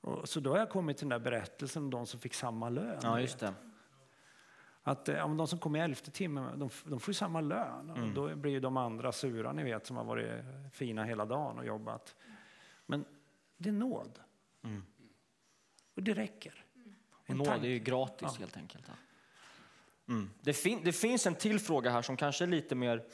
[0.03, 2.69] Och, så då har jag kommit till den där berättelsen om de som fick samma
[2.69, 3.01] lön.
[3.03, 3.55] ja, just det.
[4.83, 7.91] Att eh, ja, de som kommer i elfte timmen, de, de får ju samma lön.
[7.91, 11.59] Och då blir ju de andra sura, ni vet, som har varit fina hela dagen
[11.59, 12.17] och jobbat.
[12.87, 13.05] Men
[13.57, 14.19] det är nåd.
[15.95, 16.65] Och det räcker.
[17.27, 18.37] En Nåd är ju gratis Ja.
[18.39, 18.91] helt enkelt.
[20.09, 20.31] Mm.
[20.41, 23.05] Det, fin det finns en till fråga här som kanske är lite mer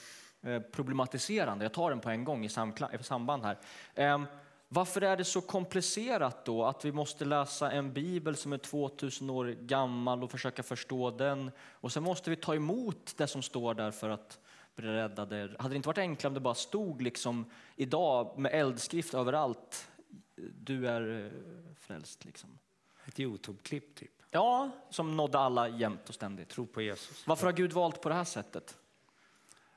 [0.41, 1.65] eh, problematiserande.
[1.65, 2.49] Jag tar den på en gång i,
[2.93, 3.59] i samband här.
[3.95, 4.27] Ehm,
[4.69, 9.31] varför är det så komplicerat då att vi måste läsa en bibel som är 2000
[9.31, 13.75] år gammal och försöka förstå den och sen måste vi ta emot det som står
[13.75, 14.39] där för att
[14.75, 15.57] bli räddade?
[15.59, 19.89] Hade det inte varit enklare om det bara stod liksom idag med eldskrift överallt?
[20.37, 21.33] Du är eh,
[21.81, 22.59] frälst liksom.
[23.07, 24.23] Ett Youtube-klipp, typ.
[24.31, 26.49] Ja, som nådde alla jämt och ständigt.
[26.49, 27.27] Tro på Jesus.
[27.27, 28.77] Varför har Gud valt på det här sättet?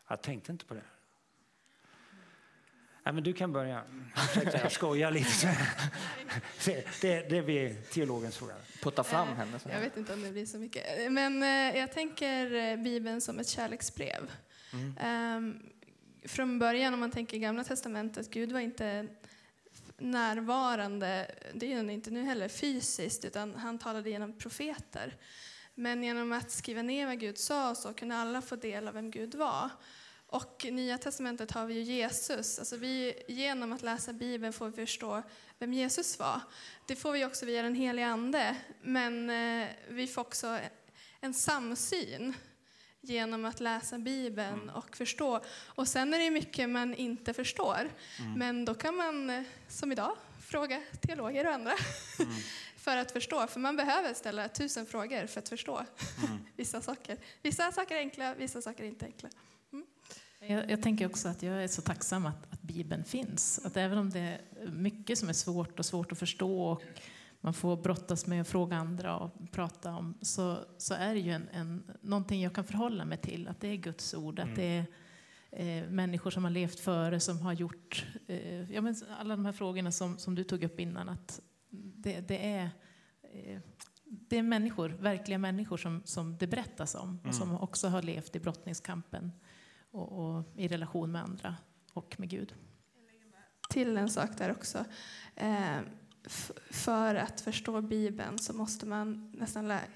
[0.08, 0.84] Jag tänkte inte på det.
[3.04, 3.84] Nej, men du kan börja.
[4.54, 5.58] Jag skojar lite.
[7.02, 8.54] Det, det, blir teologens fråga.
[8.82, 9.60] Putta fram henne.
[9.60, 11.12] Så Jag vet inte om det blir så mycket.
[11.12, 14.32] Men eh, jag tänker eh, Bibeln som ett kärleksbrev.
[15.00, 15.60] Ehm,
[16.26, 19.08] från början, om man tänker Gamla Testamentet, Gud var inte
[19.98, 25.16] närvarande, det är han inte nu heller, fysiskt, utan han talade genom profeter.
[25.76, 29.12] Men genom att skriva ner vad Gud sa så kunde alla få del av vem
[29.12, 29.70] Gud var.
[30.32, 32.60] Och Nya Testamentet har vi ju Jesus.
[32.60, 35.24] Alltså vi, genom att läsa Bibeln får vi förstå
[35.60, 36.42] vem Jesus var.
[36.88, 38.58] Det får vi också via den heliga Ande.
[38.82, 40.60] Men eh, vi får också
[41.20, 42.34] en samsyn
[43.02, 45.42] genom att läsa Bibeln och förstå.
[45.66, 47.90] Och sen är det mycket man inte förstår.
[48.38, 51.74] Men då kan man, eh, som idag, fråga teologer och andra
[52.78, 53.48] för att förstå.
[53.48, 55.86] För man behöver ställa tusen frågor för att förstå
[56.56, 57.18] vissa saker.
[57.42, 59.30] Vissa saker är enkla, vissa saker är inte enkla.
[60.48, 63.66] Jag, jag tänker också att jag är så tacksam att, att Bibeln finns.
[63.66, 66.84] Att även om det är mycket som är svårt och svårt att förstå och
[67.42, 71.32] man får brottas med att fråga andra och prata om så, så är det ju
[71.32, 73.48] en, en, någonting jag kan förhålla mig till.
[73.48, 74.86] Att det är Guds ord, att det är
[75.52, 79.54] eh, människor som har levt före, som har gjort eh, ja, men alla de här
[79.54, 81.10] frågorna som, som du tog upp innan.
[81.10, 82.70] Att det, det är,
[83.34, 83.60] eh,
[84.04, 88.36] det är människor, verkliga människor som, som det berättas om och som också har levt
[88.36, 89.32] i brottningskampen
[89.92, 91.56] och, och i relation med andra
[91.94, 92.54] och med Gud.
[93.70, 94.86] till en sak där också.
[95.36, 95.80] Eh,
[96.70, 99.88] för att förstå Bibeln så måste man nästan lä-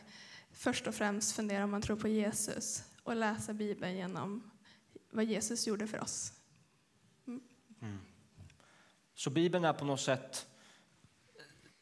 [0.52, 4.52] först och främst fundera om man tror på Jesus och läsa Bibeln genom
[5.12, 6.34] vad Jesus gjorde för oss.
[9.16, 10.48] Så Bibeln är på något sätt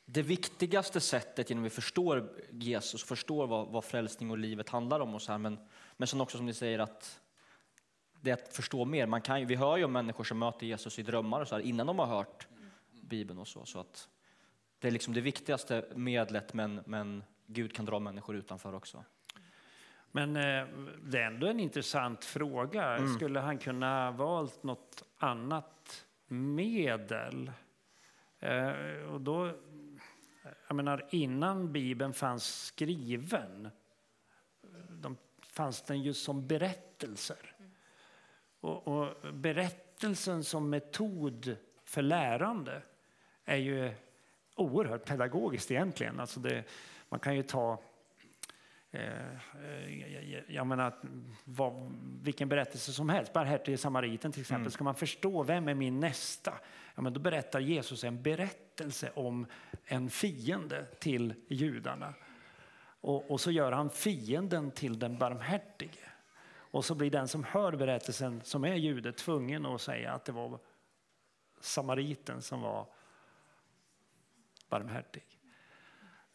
[0.06, 4.99] det viktigaste sättet genom att vi förstår Jesus, förstår vad, vad frälsning och livet handlar
[4.99, 5.15] om.
[5.15, 5.39] Och så här.
[5.39, 5.60] Men,
[5.97, 7.19] men sen också som ni säger att
[8.24, 9.08] det är att förstå mer.
[9.08, 11.62] Man kan, vi hör ju om människor som möter Jesus i drömmar och så här,
[11.62, 12.48] innan de har hört
[13.02, 13.66] Bibeln och så.
[13.66, 14.10] så att
[14.80, 19.04] det är liksom det viktigaste medlet men, men Gud kan dra människor utanför också.
[20.12, 20.68] Men eh,
[21.04, 23.08] det är ändå en intressant fråga.
[23.16, 27.52] Skulle han kunna ha valt något annat medel?
[28.40, 28.72] Eh,
[29.14, 29.52] och då,
[30.68, 33.70] jag menar, innan Bibeln fanns skriven
[34.90, 37.53] de, fanns den ju som berättelser.
[38.63, 42.82] Och, och berättelsen som metod för lärande
[43.45, 43.91] är ju
[44.56, 46.19] oerhört pedagogiskt egentligen.
[46.19, 46.63] Alltså det,
[47.10, 47.80] man kan ju ta
[48.95, 50.93] Eh, jag- menar,
[51.43, 51.91] vad,
[52.23, 54.71] vilken berättelse som helst, barmhärtige samariten till exempel.
[54.71, 56.54] Ska man förstå vem är min nästa?
[56.95, 59.45] Ja, men då berättar Jesus en berättelse om
[59.86, 62.13] en fiende till judarna.
[63.02, 65.99] Och, och så gör han fienden till den barmhärtige.
[66.74, 70.32] Och så blir den som hör berättelsen, som är jude, tvungen att säga att det
[70.32, 70.60] var
[71.60, 72.88] samariten som var
[74.70, 75.24] barmhärtig.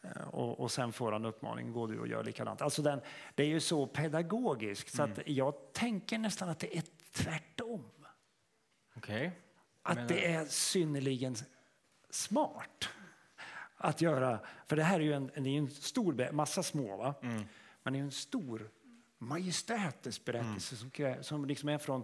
[0.01, 2.61] Eh, Och, och sen får han uppmaningen, gå du och gör likadant.
[2.61, 3.01] Alltså den,
[3.35, 7.91] det är ju så pedagogiskt så att jag tänker nästan att det är tvärtom.
[8.95, 9.31] Okej.
[9.81, 11.35] Att det är synnerligen
[12.09, 12.89] smart
[13.77, 14.39] att göra.
[14.67, 17.15] För det här är ju en, det är en stor, massa små va?
[17.83, 18.69] Men det är en stor
[19.19, 22.03] majestätisk berättelse som, krä- som liksom är från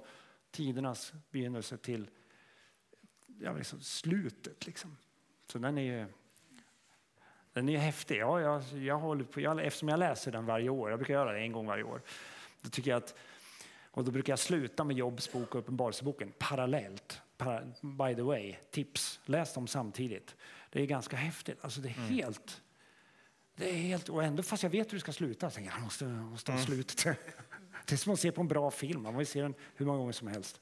[0.51, 2.09] tidernas begynnelse till
[3.39, 4.65] ja, liksom slutet.
[4.65, 4.97] Liksom.
[5.51, 6.05] Så den är ju
[7.53, 8.17] den är häftig.
[8.17, 11.31] Ja, jag, jag håller på, jag, eftersom jag läser den varje år, jag brukar göra
[11.31, 12.01] det en gång varje år,
[12.61, 13.15] då tycker jag att
[13.95, 17.21] och då brukar jag sluta med Jobs bok och Uppenbarelseboken parallellt.
[17.37, 20.35] Para, by the way, tips, läs dem samtidigt.
[20.69, 21.57] Det är ganska häftigt.
[21.61, 22.61] Alltså det är helt...
[23.55, 25.77] Det är helt och ändå fast jag vet hur det ska sluta, så tänker jag
[25.77, 27.17] jag måste, måste ha slutet.
[27.85, 29.97] Det är som att se på en bra film, man vill se den hur många
[29.97, 30.61] gånger som helst.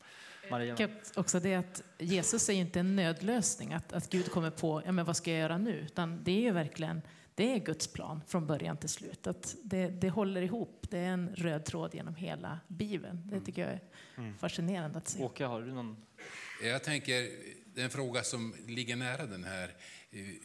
[0.52, 0.90] Maria.
[1.16, 5.06] Också det att Jesus är inte en nödlösning, att, att Gud kommer på ja, men
[5.06, 7.02] vad ska jag göra nu, utan det är ju verkligen
[7.36, 9.28] det är Guds plan från början till slut.
[9.28, 13.22] Att det, det håller ihop, det är en röd tråd genom hela Bibeln.
[13.26, 15.24] Det tycker jag är fascinerande att se.
[15.24, 15.98] Åke, har du någon?
[16.64, 17.30] Jag tänker,
[17.74, 19.76] det är en fråga som ligger nära den här.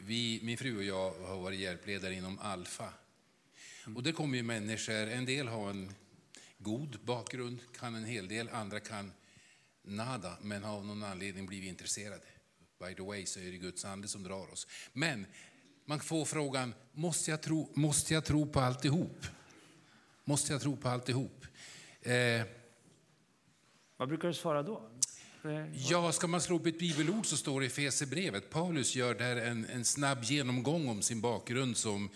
[0.01, 2.93] Vi, min fru och jag har varit hjälpledare inom Alfa.
[3.97, 5.95] Och det kommer ju människor, en del har en
[6.59, 9.13] god bakgrund, kan en hel del, andra kan
[9.83, 12.25] nada, men har av någon anledning blivit intresserade.
[12.81, 14.67] By the way så är det Guds ande som drar oss.
[14.93, 15.27] Men
[15.85, 19.27] man får frågan, måste jag tro, måste jag tro på alltihop?
[20.25, 21.47] Måste jag tro på alltihop?
[22.03, 22.43] Eh,
[23.97, 24.91] Vad brukar du svara då?
[25.49, 28.51] Eh, ja, ska man slå upp ett bibelord så står det i Fesebrevet.
[28.51, 32.11] Paulus gör där en, en snabb genomgång om sin bakgrund som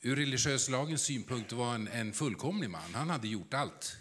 [0.00, 2.94] ur religiös lagens synpunkt var en, en fullkomlig man.
[2.94, 3.96] Han hade gjort allt.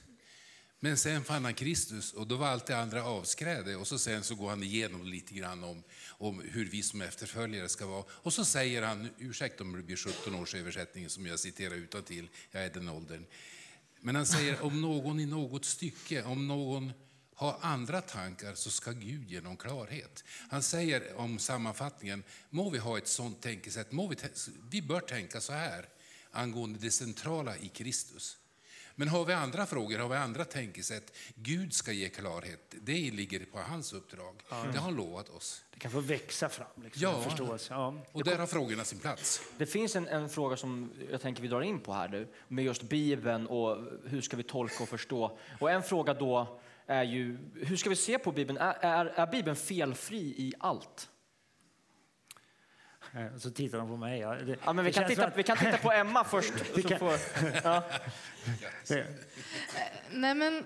[0.80, 3.76] Men sen fann han Kristus och då var allt det andra avskräde.
[3.76, 7.70] Och så sen så går han igenom lite grann om, om hur vi som efterföljare
[7.70, 8.04] ska vara.
[8.10, 12.04] Och så säger han, ursäkta om det blir 17 års översättning som jag citerar utan
[12.04, 12.30] till.
[12.52, 13.26] jag är den åldern.
[14.02, 16.92] Men han säger om någon i något stycke, om någon
[17.38, 20.24] har andra tankar så ska Gud ge dem klarhet.
[20.50, 24.16] Han säger om sammanfattningen, må vi ha ett sånt tänkesätt, må vi,
[24.70, 25.86] vi bör tänka så här
[26.32, 28.38] angående det centrala i Kristus.
[28.96, 33.46] Men har vi andra frågor, har vi andra tänkesätt, Gud ska ge klarhet, det ligger
[33.46, 34.36] på hans uppdrag.
[34.50, 35.64] Det har han lovat oss.
[35.74, 36.68] Det kan få växa fram.
[36.84, 37.22] Liksom, Ja.
[37.22, 37.74] förståelse.
[37.74, 38.06] Ja.
[38.12, 39.42] Och där har frågorna sin plats.
[39.58, 42.66] Det finns en, en fråga som jag tänker vi drar in på här nu, med
[42.66, 45.38] just Bibeln och hur ska vi tolka och förstå.
[45.60, 48.58] Och en fråga då är ju, hur ska vi se på Bibeln?
[48.58, 51.10] Är, är, är Bibeln felfri i allt?
[53.14, 54.20] Eh, Så tittar de på mig.
[54.20, 56.54] Ja, det, Ja, men vi, kan titta, att- vi kan titta på Emma först.
[56.76, 57.14] Så kan- får,
[57.64, 57.84] ja.
[58.88, 59.08] det-
[60.12, 60.66] Nej, men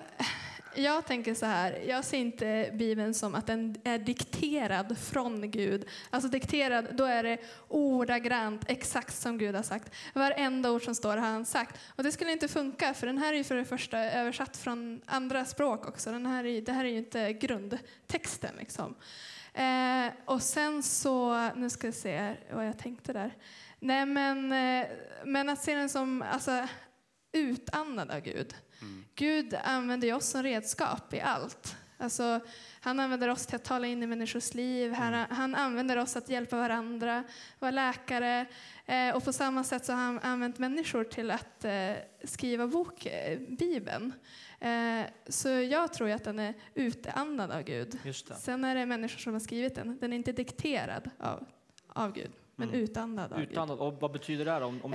[0.76, 5.86] jag tänker så här, jag ser inte Bibeln som att den är dikterad från Gud.
[6.10, 9.94] Alltså dikterad, då är det ordagrant exakt som Gud har sagt.
[10.14, 11.80] Varenda ord som står har han sagt.
[11.96, 15.02] Och det skulle inte funka, för den här är ju för det första översatt från
[15.06, 16.12] andra språk också.
[16.12, 18.96] Den här är, det här är ju inte grundtexten liksom.
[19.54, 23.36] Eh, och sen så, nu ska jag se vad jag tänkte där.
[23.80, 24.88] Nej men, eh,
[25.26, 26.68] men att se den som alltså,
[27.32, 28.56] utandad av Gud.
[28.82, 29.06] Mm.
[29.16, 31.76] Gud använder oss som redskap i allt.
[31.98, 32.40] Alltså,
[32.82, 35.28] han använder oss till att tala in i människors liv, han, mm.
[35.30, 37.24] han använder oss att hjälpa varandra,
[37.60, 38.46] vara läkare.
[38.86, 41.92] Eh, och på samma sätt så har han använt människor till att eh,
[42.24, 44.14] skriva bok, eh, Bibeln.
[44.60, 48.00] Eh, så jag tror att den är utandad av Gud.
[48.38, 49.98] Sen är det människor som har skrivit den.
[50.02, 51.46] Den är inte dikterad av,
[51.88, 52.82] av Gud, men mm.
[52.82, 53.40] utandad av.
[53.40, 53.58] Gud.
[53.58, 54.66] Och vad betyder det?
[54.66, 54.94] Om, om...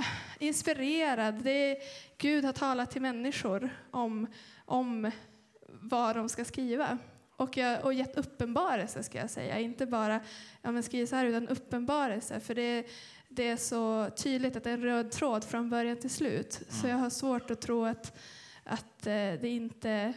[0.00, 0.06] Eh,
[0.38, 1.34] inspirerad.
[1.34, 1.76] Det är,
[2.18, 4.26] Gud har talat till människor om,
[4.64, 5.10] om
[5.68, 6.98] vad de ska skriva.
[7.36, 9.58] Och, jag, och gett uppenbarelse, ska jag säga.
[9.58, 10.20] Inte bara
[10.62, 12.40] ja, men skriv så här, utan uppenbarelse.
[12.40, 12.86] För det,
[13.28, 16.60] det är så tydligt att det är en röd tråd från början till slut.
[16.62, 16.80] Mm.
[16.80, 18.18] Så jag har svårt att tro att,
[18.64, 20.14] att eh, det inte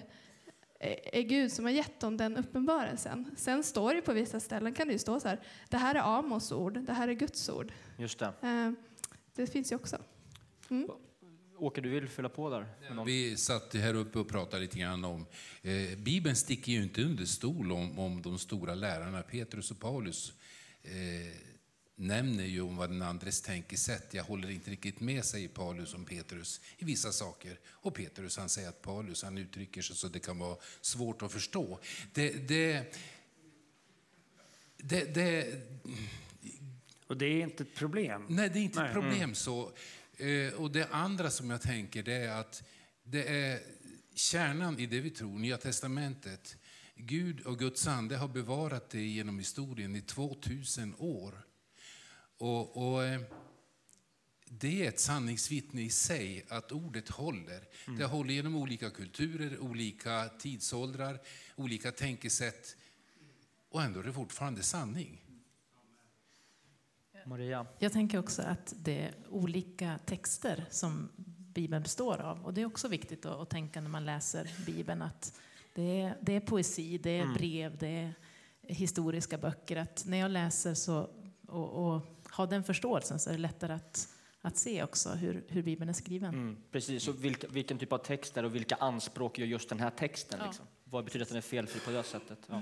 [1.14, 3.36] är Gud som har gett dem den uppenbarelsen.
[3.38, 6.18] Sen står det på vissa ställen kan det ju stå så här, det här är
[6.18, 7.72] Amos ord, det här är Guds ord.
[7.98, 8.34] Just det.
[9.36, 9.98] Det finns ju också.
[10.70, 10.90] Mm.
[11.58, 12.68] Åke, du vill fylla på där?
[13.06, 15.26] Vi satt här uppe och pratade lite grann om...
[15.62, 19.22] Eh, Bibeln sticker ju inte under stol om, om de stora lärarna.
[19.22, 20.34] Petrus och Paulus
[20.84, 20.92] eh,
[21.96, 24.14] nämner ju om vad den andres tänkesätt.
[24.14, 27.60] Jag håller inte riktigt med, säger Paulus om Petrus i vissa saker.
[27.70, 31.32] Och Petrus han säger att Paulus han uttrycker sig så det kan vara svårt att
[31.32, 31.80] förstå.
[32.14, 32.96] Det, det,
[34.78, 35.62] det, det
[37.14, 38.26] och det är inte ett problem?
[38.30, 38.88] Nej, det är inte Nej.
[38.88, 39.36] ett problem mm.
[39.36, 39.72] så.
[40.18, 42.64] Eh, och det andra som jag tänker det är att
[43.04, 43.60] det är
[44.16, 46.58] kärnan i det vi tror, Nya Testamentet.
[46.96, 51.46] Gud och Guds ande har bevarat det genom historien i 2000 år.
[52.38, 53.22] Och, och eh,
[54.46, 57.68] det är ett sanningsvittne i sig att ordet håller.
[57.88, 58.00] Mm.
[58.00, 61.20] Det håller genom olika kulturer, olika tidsåldrar,
[61.56, 62.76] olika tänkesätt.
[63.70, 65.23] Och ändå är det fortfarande sanning.
[67.26, 67.66] Maria?
[67.80, 71.10] Jag tänker också att det är olika texter som
[71.54, 72.46] Bibeln består av.
[72.46, 75.40] Och det är också viktigt att, tänka när man läser Bibeln att
[75.74, 77.34] det är, det är poesi, det är mm.
[77.34, 78.14] brev, det är
[78.62, 79.76] historiska böcker.
[79.76, 81.10] Att när jag läser så,
[81.48, 84.08] och, och har den förståelsen så är det lättare att,
[84.42, 86.34] att se också hur, hur Bibeln är skriven.
[86.34, 89.90] Mm, precis, så vilka, vilken typ av texter och vilka anspråk gör just den här
[89.90, 90.40] texten?
[90.42, 90.48] Ja.
[90.48, 90.66] Liksom?
[90.84, 92.40] Vad betyder att den är felfri på det sättet?
[92.48, 92.62] Ja.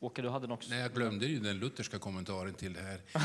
[0.00, 0.66] Åke, du hade något?
[0.70, 3.00] Nej, jag glömde ju den lutherska kommentaren till det här.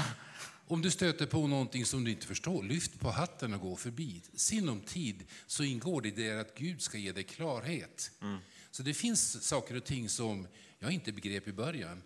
[0.67, 4.21] Om du stöter på någonting som du inte förstår, lyft på hatten och gå förbi.
[4.33, 8.11] Sinom tid så ingår det i det att Gud ska ge dig klarhet.
[8.21, 8.37] Mm.
[8.71, 10.47] Så det finns saker och ting som
[10.79, 12.03] jag inte begrep i början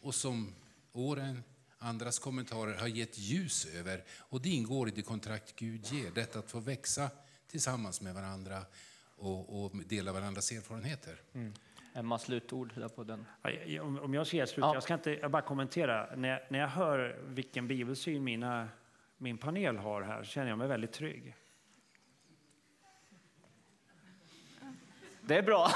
[0.00, 0.54] och som
[0.92, 1.42] åren,
[1.78, 4.04] andras kommentarer har gett ljus över.
[4.10, 7.10] Och det ingår i det kontrakt Gud ger, detta att få växa
[7.50, 8.64] tillsammans med varandra
[9.16, 11.20] och, och dela varandras erfarenheter.
[11.34, 11.52] Mm.
[11.98, 13.26] Emma, slutord där på den.
[14.02, 14.74] Om jag ska ge slut, ja.
[14.74, 16.16] jag ska inte jag bara kommentera.
[16.16, 18.68] När, när jag hör vilken bibelsyn mina,
[19.16, 21.34] min panel har här känner jag mig väldigt trygg.
[25.28, 25.70] Det är bra.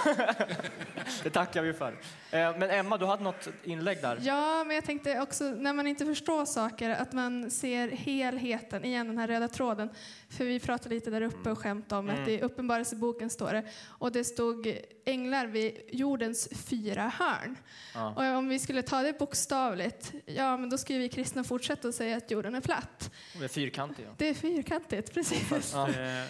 [1.22, 1.92] det tackar vi för.
[2.30, 4.18] Eh, men Emma, du hade något inlägg där.
[4.22, 9.06] Ja, men jag tänkte också när man inte förstår saker att man ser helheten, igen
[9.06, 9.90] den här röda tråden.
[10.28, 12.22] För vi pratade lite där uppe och skämtade om mm.
[12.22, 17.56] att i Uppenbarelseboken står det och det stod änglar vid jordens fyra hörn.
[17.94, 18.14] Ja.
[18.16, 21.94] Och om vi skulle ta det bokstavligt, ja men då skulle vi kristna fortsätta att
[21.94, 23.10] säga att jorden är platt.
[23.38, 24.08] Det är fyrkantigt.
[24.08, 24.14] Ja.
[24.18, 25.72] Det är fyrkantigt, precis.
[25.74, 25.88] Ja.
[25.88, 26.24] Eh,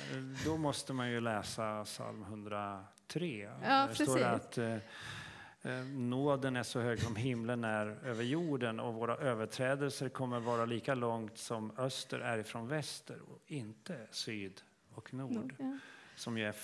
[0.44, 3.48] då måste man ju läsa psalm 100 3.
[3.62, 4.74] Ja, det står att eh,
[5.62, 10.64] eh, nåden är så hög som himlen är över jorden och våra överträdelser kommer vara
[10.64, 14.62] lika långt som öster är ifrån väster och inte syd
[14.94, 15.32] och nord.
[15.32, 15.78] nord ja.
[16.16, 16.54] Som ju är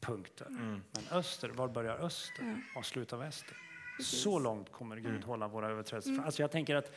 [0.00, 0.46] punkter.
[0.46, 0.82] Mm.
[0.92, 2.78] Men öster, var börjar öster ja.
[2.78, 3.56] och slutar väster?
[3.96, 4.22] Precis.
[4.22, 5.22] Så långt kommer Gud mm.
[5.22, 6.10] hålla våra överträdelser.
[6.10, 6.24] Mm.
[6.24, 6.96] Alltså jag tänker att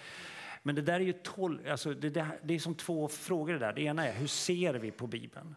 [0.64, 3.60] men det där är ju tolv, alltså det, det, det, är som två frågor det
[3.60, 3.74] där.
[3.74, 5.56] Det ena är hur ser vi på Bibeln?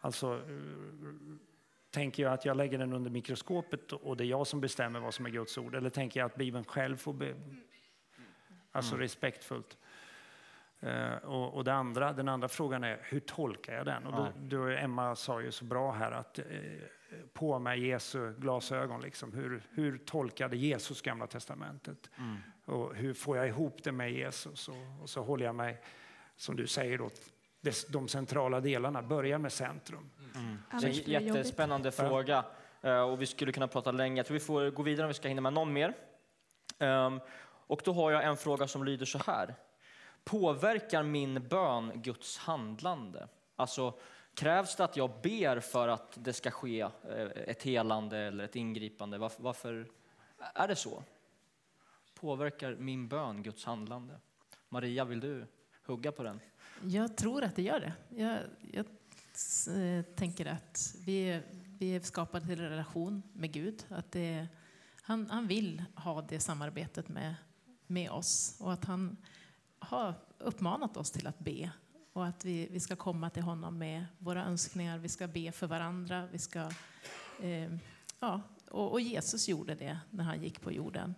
[0.00, 0.40] Alltså
[1.92, 5.14] Tänker jag att jag lägger den under mikroskopet och det är jag som bestämmer vad
[5.14, 5.74] som är Guds ord?
[5.74, 7.12] Eller tänker jag att Bibeln själv får...
[7.12, 7.34] Be...
[8.72, 9.02] Alltså mm.
[9.02, 9.78] respektfullt.
[10.82, 14.06] Uh, och, och andra, den andra frågan är, hur tolkar jag den?
[14.06, 16.44] Och då, då Emma sa ju så bra här att uh,
[17.32, 19.00] på med Jesu glasögon.
[19.00, 19.32] Liksom.
[19.32, 22.10] Hur, hur tolkade Jesus Gamla Testamentet?
[22.18, 22.36] Mm.
[22.64, 24.68] Och hur får jag ihop det med Jesus?
[24.68, 25.82] Och, och, så håller jag mig,
[26.36, 27.10] som du säger, då,
[27.88, 29.02] de centrala delarna.
[29.02, 30.10] Börja med centrum.
[30.16, 31.34] Det är Annars en blir det jobbigt.
[31.34, 32.44] jättespännande fråga
[32.82, 34.16] eh, och vi skulle kunna prata länge.
[34.16, 35.94] Jag tror vi får gå vidare om vi ska hinna med någon mer.
[36.78, 37.20] Ehm,
[37.66, 39.54] Och då har jag en fråga som lyder så här.
[40.24, 43.28] Påverkar min bön Guds handlande?
[43.56, 43.94] Alltså,
[44.34, 46.90] krävs det att jag ber för att det ska ske eh,
[47.46, 49.18] ett helande eller ett ingripande?
[49.18, 49.86] Varför, varför
[50.54, 51.02] är det så?
[52.14, 54.14] Påverkar min bön Guds handlande?
[54.68, 55.46] Maria, vill du
[55.86, 56.40] hugga på den?
[56.82, 57.92] Jag tror att det gör det.
[58.22, 58.38] Jag,
[58.72, 58.86] jag
[59.76, 61.42] eh, tänker att vi
[61.82, 63.84] vi är skapade till en relation med Gud.
[63.88, 64.48] Att det,
[65.02, 67.34] han, han vill ha det samarbetet med,
[67.86, 69.16] med oss och att han
[69.78, 71.70] har uppmanat oss till att be
[72.12, 74.98] och att vi, vi ska komma till honom med våra önskningar.
[74.98, 76.28] Vi ska be för varandra.
[76.32, 76.70] Vi ska,
[77.42, 77.72] eh,
[78.20, 81.14] ja, och, och Jesus gjorde det när han gick på jorden.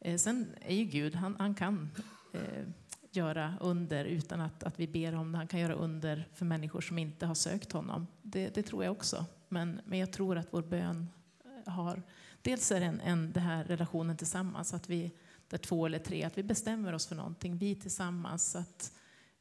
[0.00, 1.90] Eh, sen är ju Gud, han, han kan
[2.32, 2.66] eh,
[3.10, 5.38] göra under utan att, att vi ber om det.
[5.38, 8.06] Han kan göra under för människor som inte har sökt honom.
[8.22, 9.26] Det, det tror jag också.
[9.48, 11.08] Men, men jag tror att vår bön
[11.44, 12.02] eh, har...
[12.42, 15.12] Dels är det en, en, det här relationen tillsammans, att vi,
[15.48, 18.56] där två eller tre, att vi bestämmer oss för någonting, vi tillsammans.
[18.56, 18.92] Att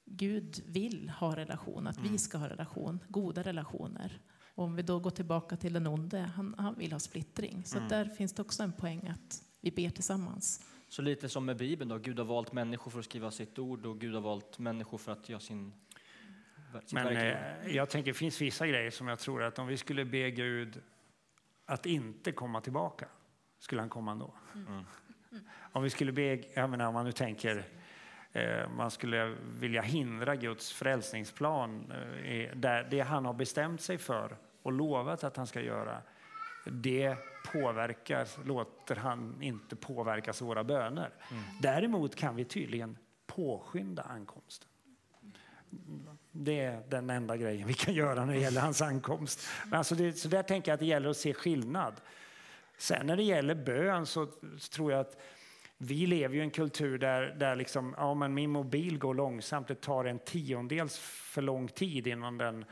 [0.05, 4.21] Gud vill ha relation, att vi ska ha relation, goda relationer.
[4.55, 7.63] Och om vi då går tillbaka till den onde, han, han vill ha splittring.
[7.65, 10.61] Så att där finns det också en poäng att vi ber tillsammans.
[10.87, 13.85] Så lite som med Bibeln då, Gud har valt människor för att skriva sitt ord
[13.85, 15.73] och Gud har valt människor för att göra sin
[16.91, 20.05] Men eh, jag tänker det finns vissa grejer som jag tror att om vi skulle
[20.05, 20.81] be Gud
[21.65, 23.07] att inte komma tillbaka,
[23.59, 24.33] skulle han komma ändå.
[25.71, 27.65] Om vi skulle be, jag menar om man nu tänker,
[28.31, 31.91] eh, man skulle vilja hindra Guds frälsningsplan,
[32.23, 36.01] eh, där det han har bestämt sig för och lovat att han ska göra,
[36.71, 37.17] det
[37.51, 41.09] påverkar, låter han inte påverkas av våra böner.
[41.61, 42.97] Däremot kan vi tydligen
[43.27, 44.69] påskynda ankomsten.
[46.31, 49.47] Det är den enda grejen vi kan göra när det gäller hans ankomst.
[49.65, 51.93] Men alltså det, så där tänker jag att det gäller att se skillnad.
[52.77, 54.27] Sen när det gäller bön så,
[54.71, 55.17] tror jag att
[55.77, 59.81] vi lever i en kultur där, där liksom, ja, men min mobil går långsamt, det
[59.81, 62.65] tar en tiondels för lång tid innan den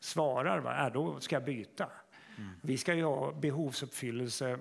[0.00, 0.58] svarar.
[0.58, 0.74] Va?
[0.78, 1.90] Ja, då ska jag byta.
[2.62, 4.58] Vi ska ju ha behovsuppfyllelse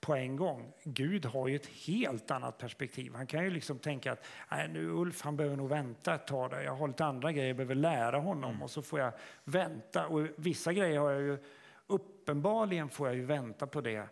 [0.00, 0.72] på en gång.
[0.84, 3.14] Gud har ju ett helt annat perspektiv.
[3.14, 6.50] Han kan ju liksom tänka att Nej, nu Ulf han behöver nog vänta ett tag.
[6.50, 6.60] Där.
[6.60, 9.12] Jag har lite andra grejer jag behöver lära honom och så får jag
[9.44, 10.06] vänta.
[10.06, 11.38] Och vissa grejer har jag ju
[11.86, 14.08] uppenbarligen får jag ju vänta på det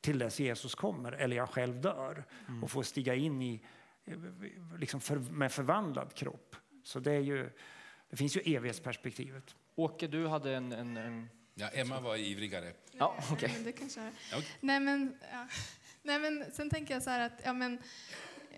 [0.00, 2.24] till dess Jesus kommer eller jag själv dör
[2.62, 3.60] och får stiga in i
[4.04, 4.18] eh,
[4.78, 6.56] liksom för, med förvandlad kropp.
[6.82, 7.50] Så det är ju
[8.10, 9.56] det finns ju evighetsperspektivet.
[9.74, 10.72] Åke, du hade en...
[10.72, 11.28] en, en...
[11.54, 12.72] Ja, Emma var ivrigare.
[12.92, 13.50] Ja, okej.
[13.54, 14.10] Men det kanske är.
[14.32, 14.42] Ja.
[14.60, 15.46] Nej, men, ja.
[16.02, 17.78] Nej, men sen tänker jag så här att ja, men,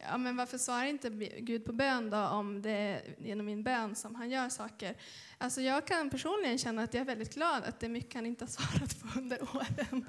[0.03, 3.94] ja, men varför svarar inte Gud på bön då om det är genom min bön
[3.94, 4.94] som han gör saker?
[5.38, 8.26] Alltså jag kan personligen känna att jag är väldigt glad att det är mycket han
[8.26, 10.05] inte har svarat på under åren.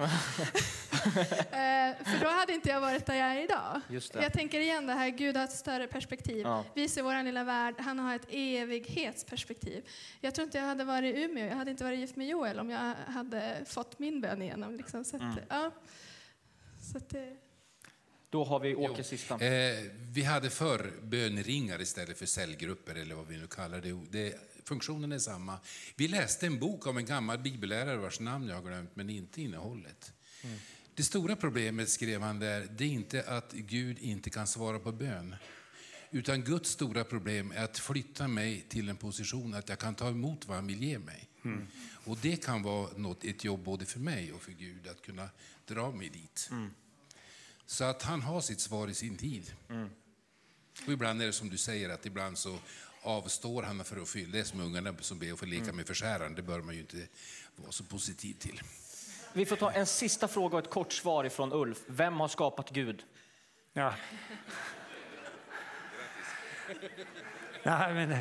[1.50, 3.80] eh, för då hade inte jag varit där jag är idag.
[4.22, 6.40] Jag tänker igen det här, Gud har ett större perspektiv.
[6.40, 6.64] Ja.
[6.74, 9.88] Vi ser vår lilla värld, han har ett evighetsperspektiv.
[10.20, 12.58] Jag tror inte jag hade varit i Umeå, jag hade inte varit gift med Joel
[12.58, 14.74] om jag hade fått min bön igenom.
[14.76, 15.04] Liksom.
[15.04, 15.38] Så att, Mm.
[15.48, 15.70] ja.
[16.92, 17.36] så att det,
[18.30, 18.88] Då har vi Jo.
[18.90, 19.34] Åkes sista.
[19.40, 24.06] Eh, vi hade förr böneringar istället för cellgrupper eller vad vi nu kallar det.
[24.10, 24.34] det.
[24.64, 25.58] Funktionen är samma.
[25.96, 29.42] Vi läste en bok av en gammal bibellärare vars namn jag har glömt, men inte
[29.42, 30.12] innehållet.
[30.94, 34.92] Det stora problemet, skrev han där, det är inte att Gud inte kan svara på
[34.92, 35.36] bön.
[36.10, 40.08] Utan Guds stora problem är att flytta mig till en position att jag kan ta
[40.08, 41.28] emot vad han vill ge mig.
[42.04, 45.28] Och det kan vara något, ett jobb både för mig och för Gud, att kunna
[45.66, 46.50] dra mig dit.
[47.70, 49.52] Så att han har sitt svar i sin tid.
[50.86, 52.58] Och ibland är det som du säger, att ibland så
[53.02, 54.32] avstår han för att fylla.
[54.32, 56.34] Det är som ungarna som ber att få leka med förskäraren.
[56.34, 57.06] Det bör man ju inte
[57.56, 58.62] vara så positiv till.
[59.32, 61.78] Vi får ta en sista fråga och ett kort svar ifrån Ulf.
[61.86, 63.02] Vem har skapat Gud?
[63.72, 63.94] Ja.
[67.62, 68.16] Nej, men,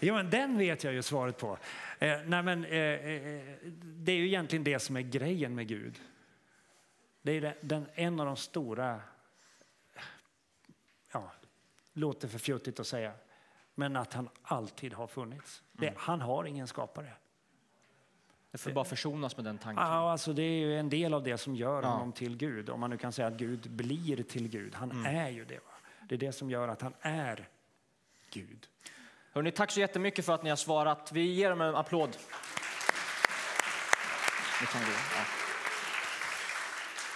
[0.00, 1.58] jo, men den vet jag ju svaret på.
[1.98, 3.42] Eh, nej, men, eh, eh,
[3.82, 6.00] det är ju egentligen det som är grejen med Gud.
[7.22, 9.00] Det är den, den, en av de stora,
[11.12, 11.32] ja,
[11.92, 13.12] låter för fjuttigt att säga,
[13.74, 15.62] men att han alltid har funnits.
[15.72, 17.12] Det, Han har ingen skapare.
[18.50, 19.84] Jag får bara försonas med den tanken.
[19.86, 21.88] Ja, alltså det är en del av det som gör Ja.
[21.88, 22.70] honom till Gud.
[22.70, 24.74] Om man nu kan säga att Gud blir till Gud.
[24.74, 25.54] Han är ju det.
[25.54, 25.72] Va?
[26.08, 27.48] Det är det som gör att han är
[28.30, 28.68] Gud.
[29.32, 31.12] Hörrni, tack så jättemycket för att ni har svarat.
[31.12, 32.16] Vi ger dem en applåd.
[34.60, 34.88] Ni kan gå.
[34.90, 35.41] Ja.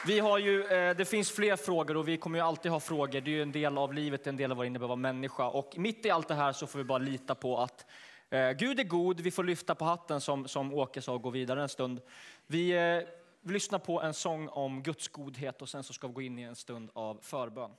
[0.07, 3.21] Vi har ju, eh, det finns fler frågor och vi kommer ju alltid ha frågor.
[3.21, 4.97] Det är ju en del av livet, en del av vad det innebär att vara
[4.97, 5.49] människa.
[5.49, 7.87] Och mitt i allt det här så får vi bara lita på att
[8.31, 9.21] eh, Gud är god.
[9.21, 12.01] Vi får lyfta på hatten som, som Åke sa och gå vidare en stund.
[12.47, 12.73] Vi,
[13.41, 16.39] vi lyssnar på en sång om Guds godhet och sen så ska vi gå in
[16.39, 17.71] i en stund av förbön.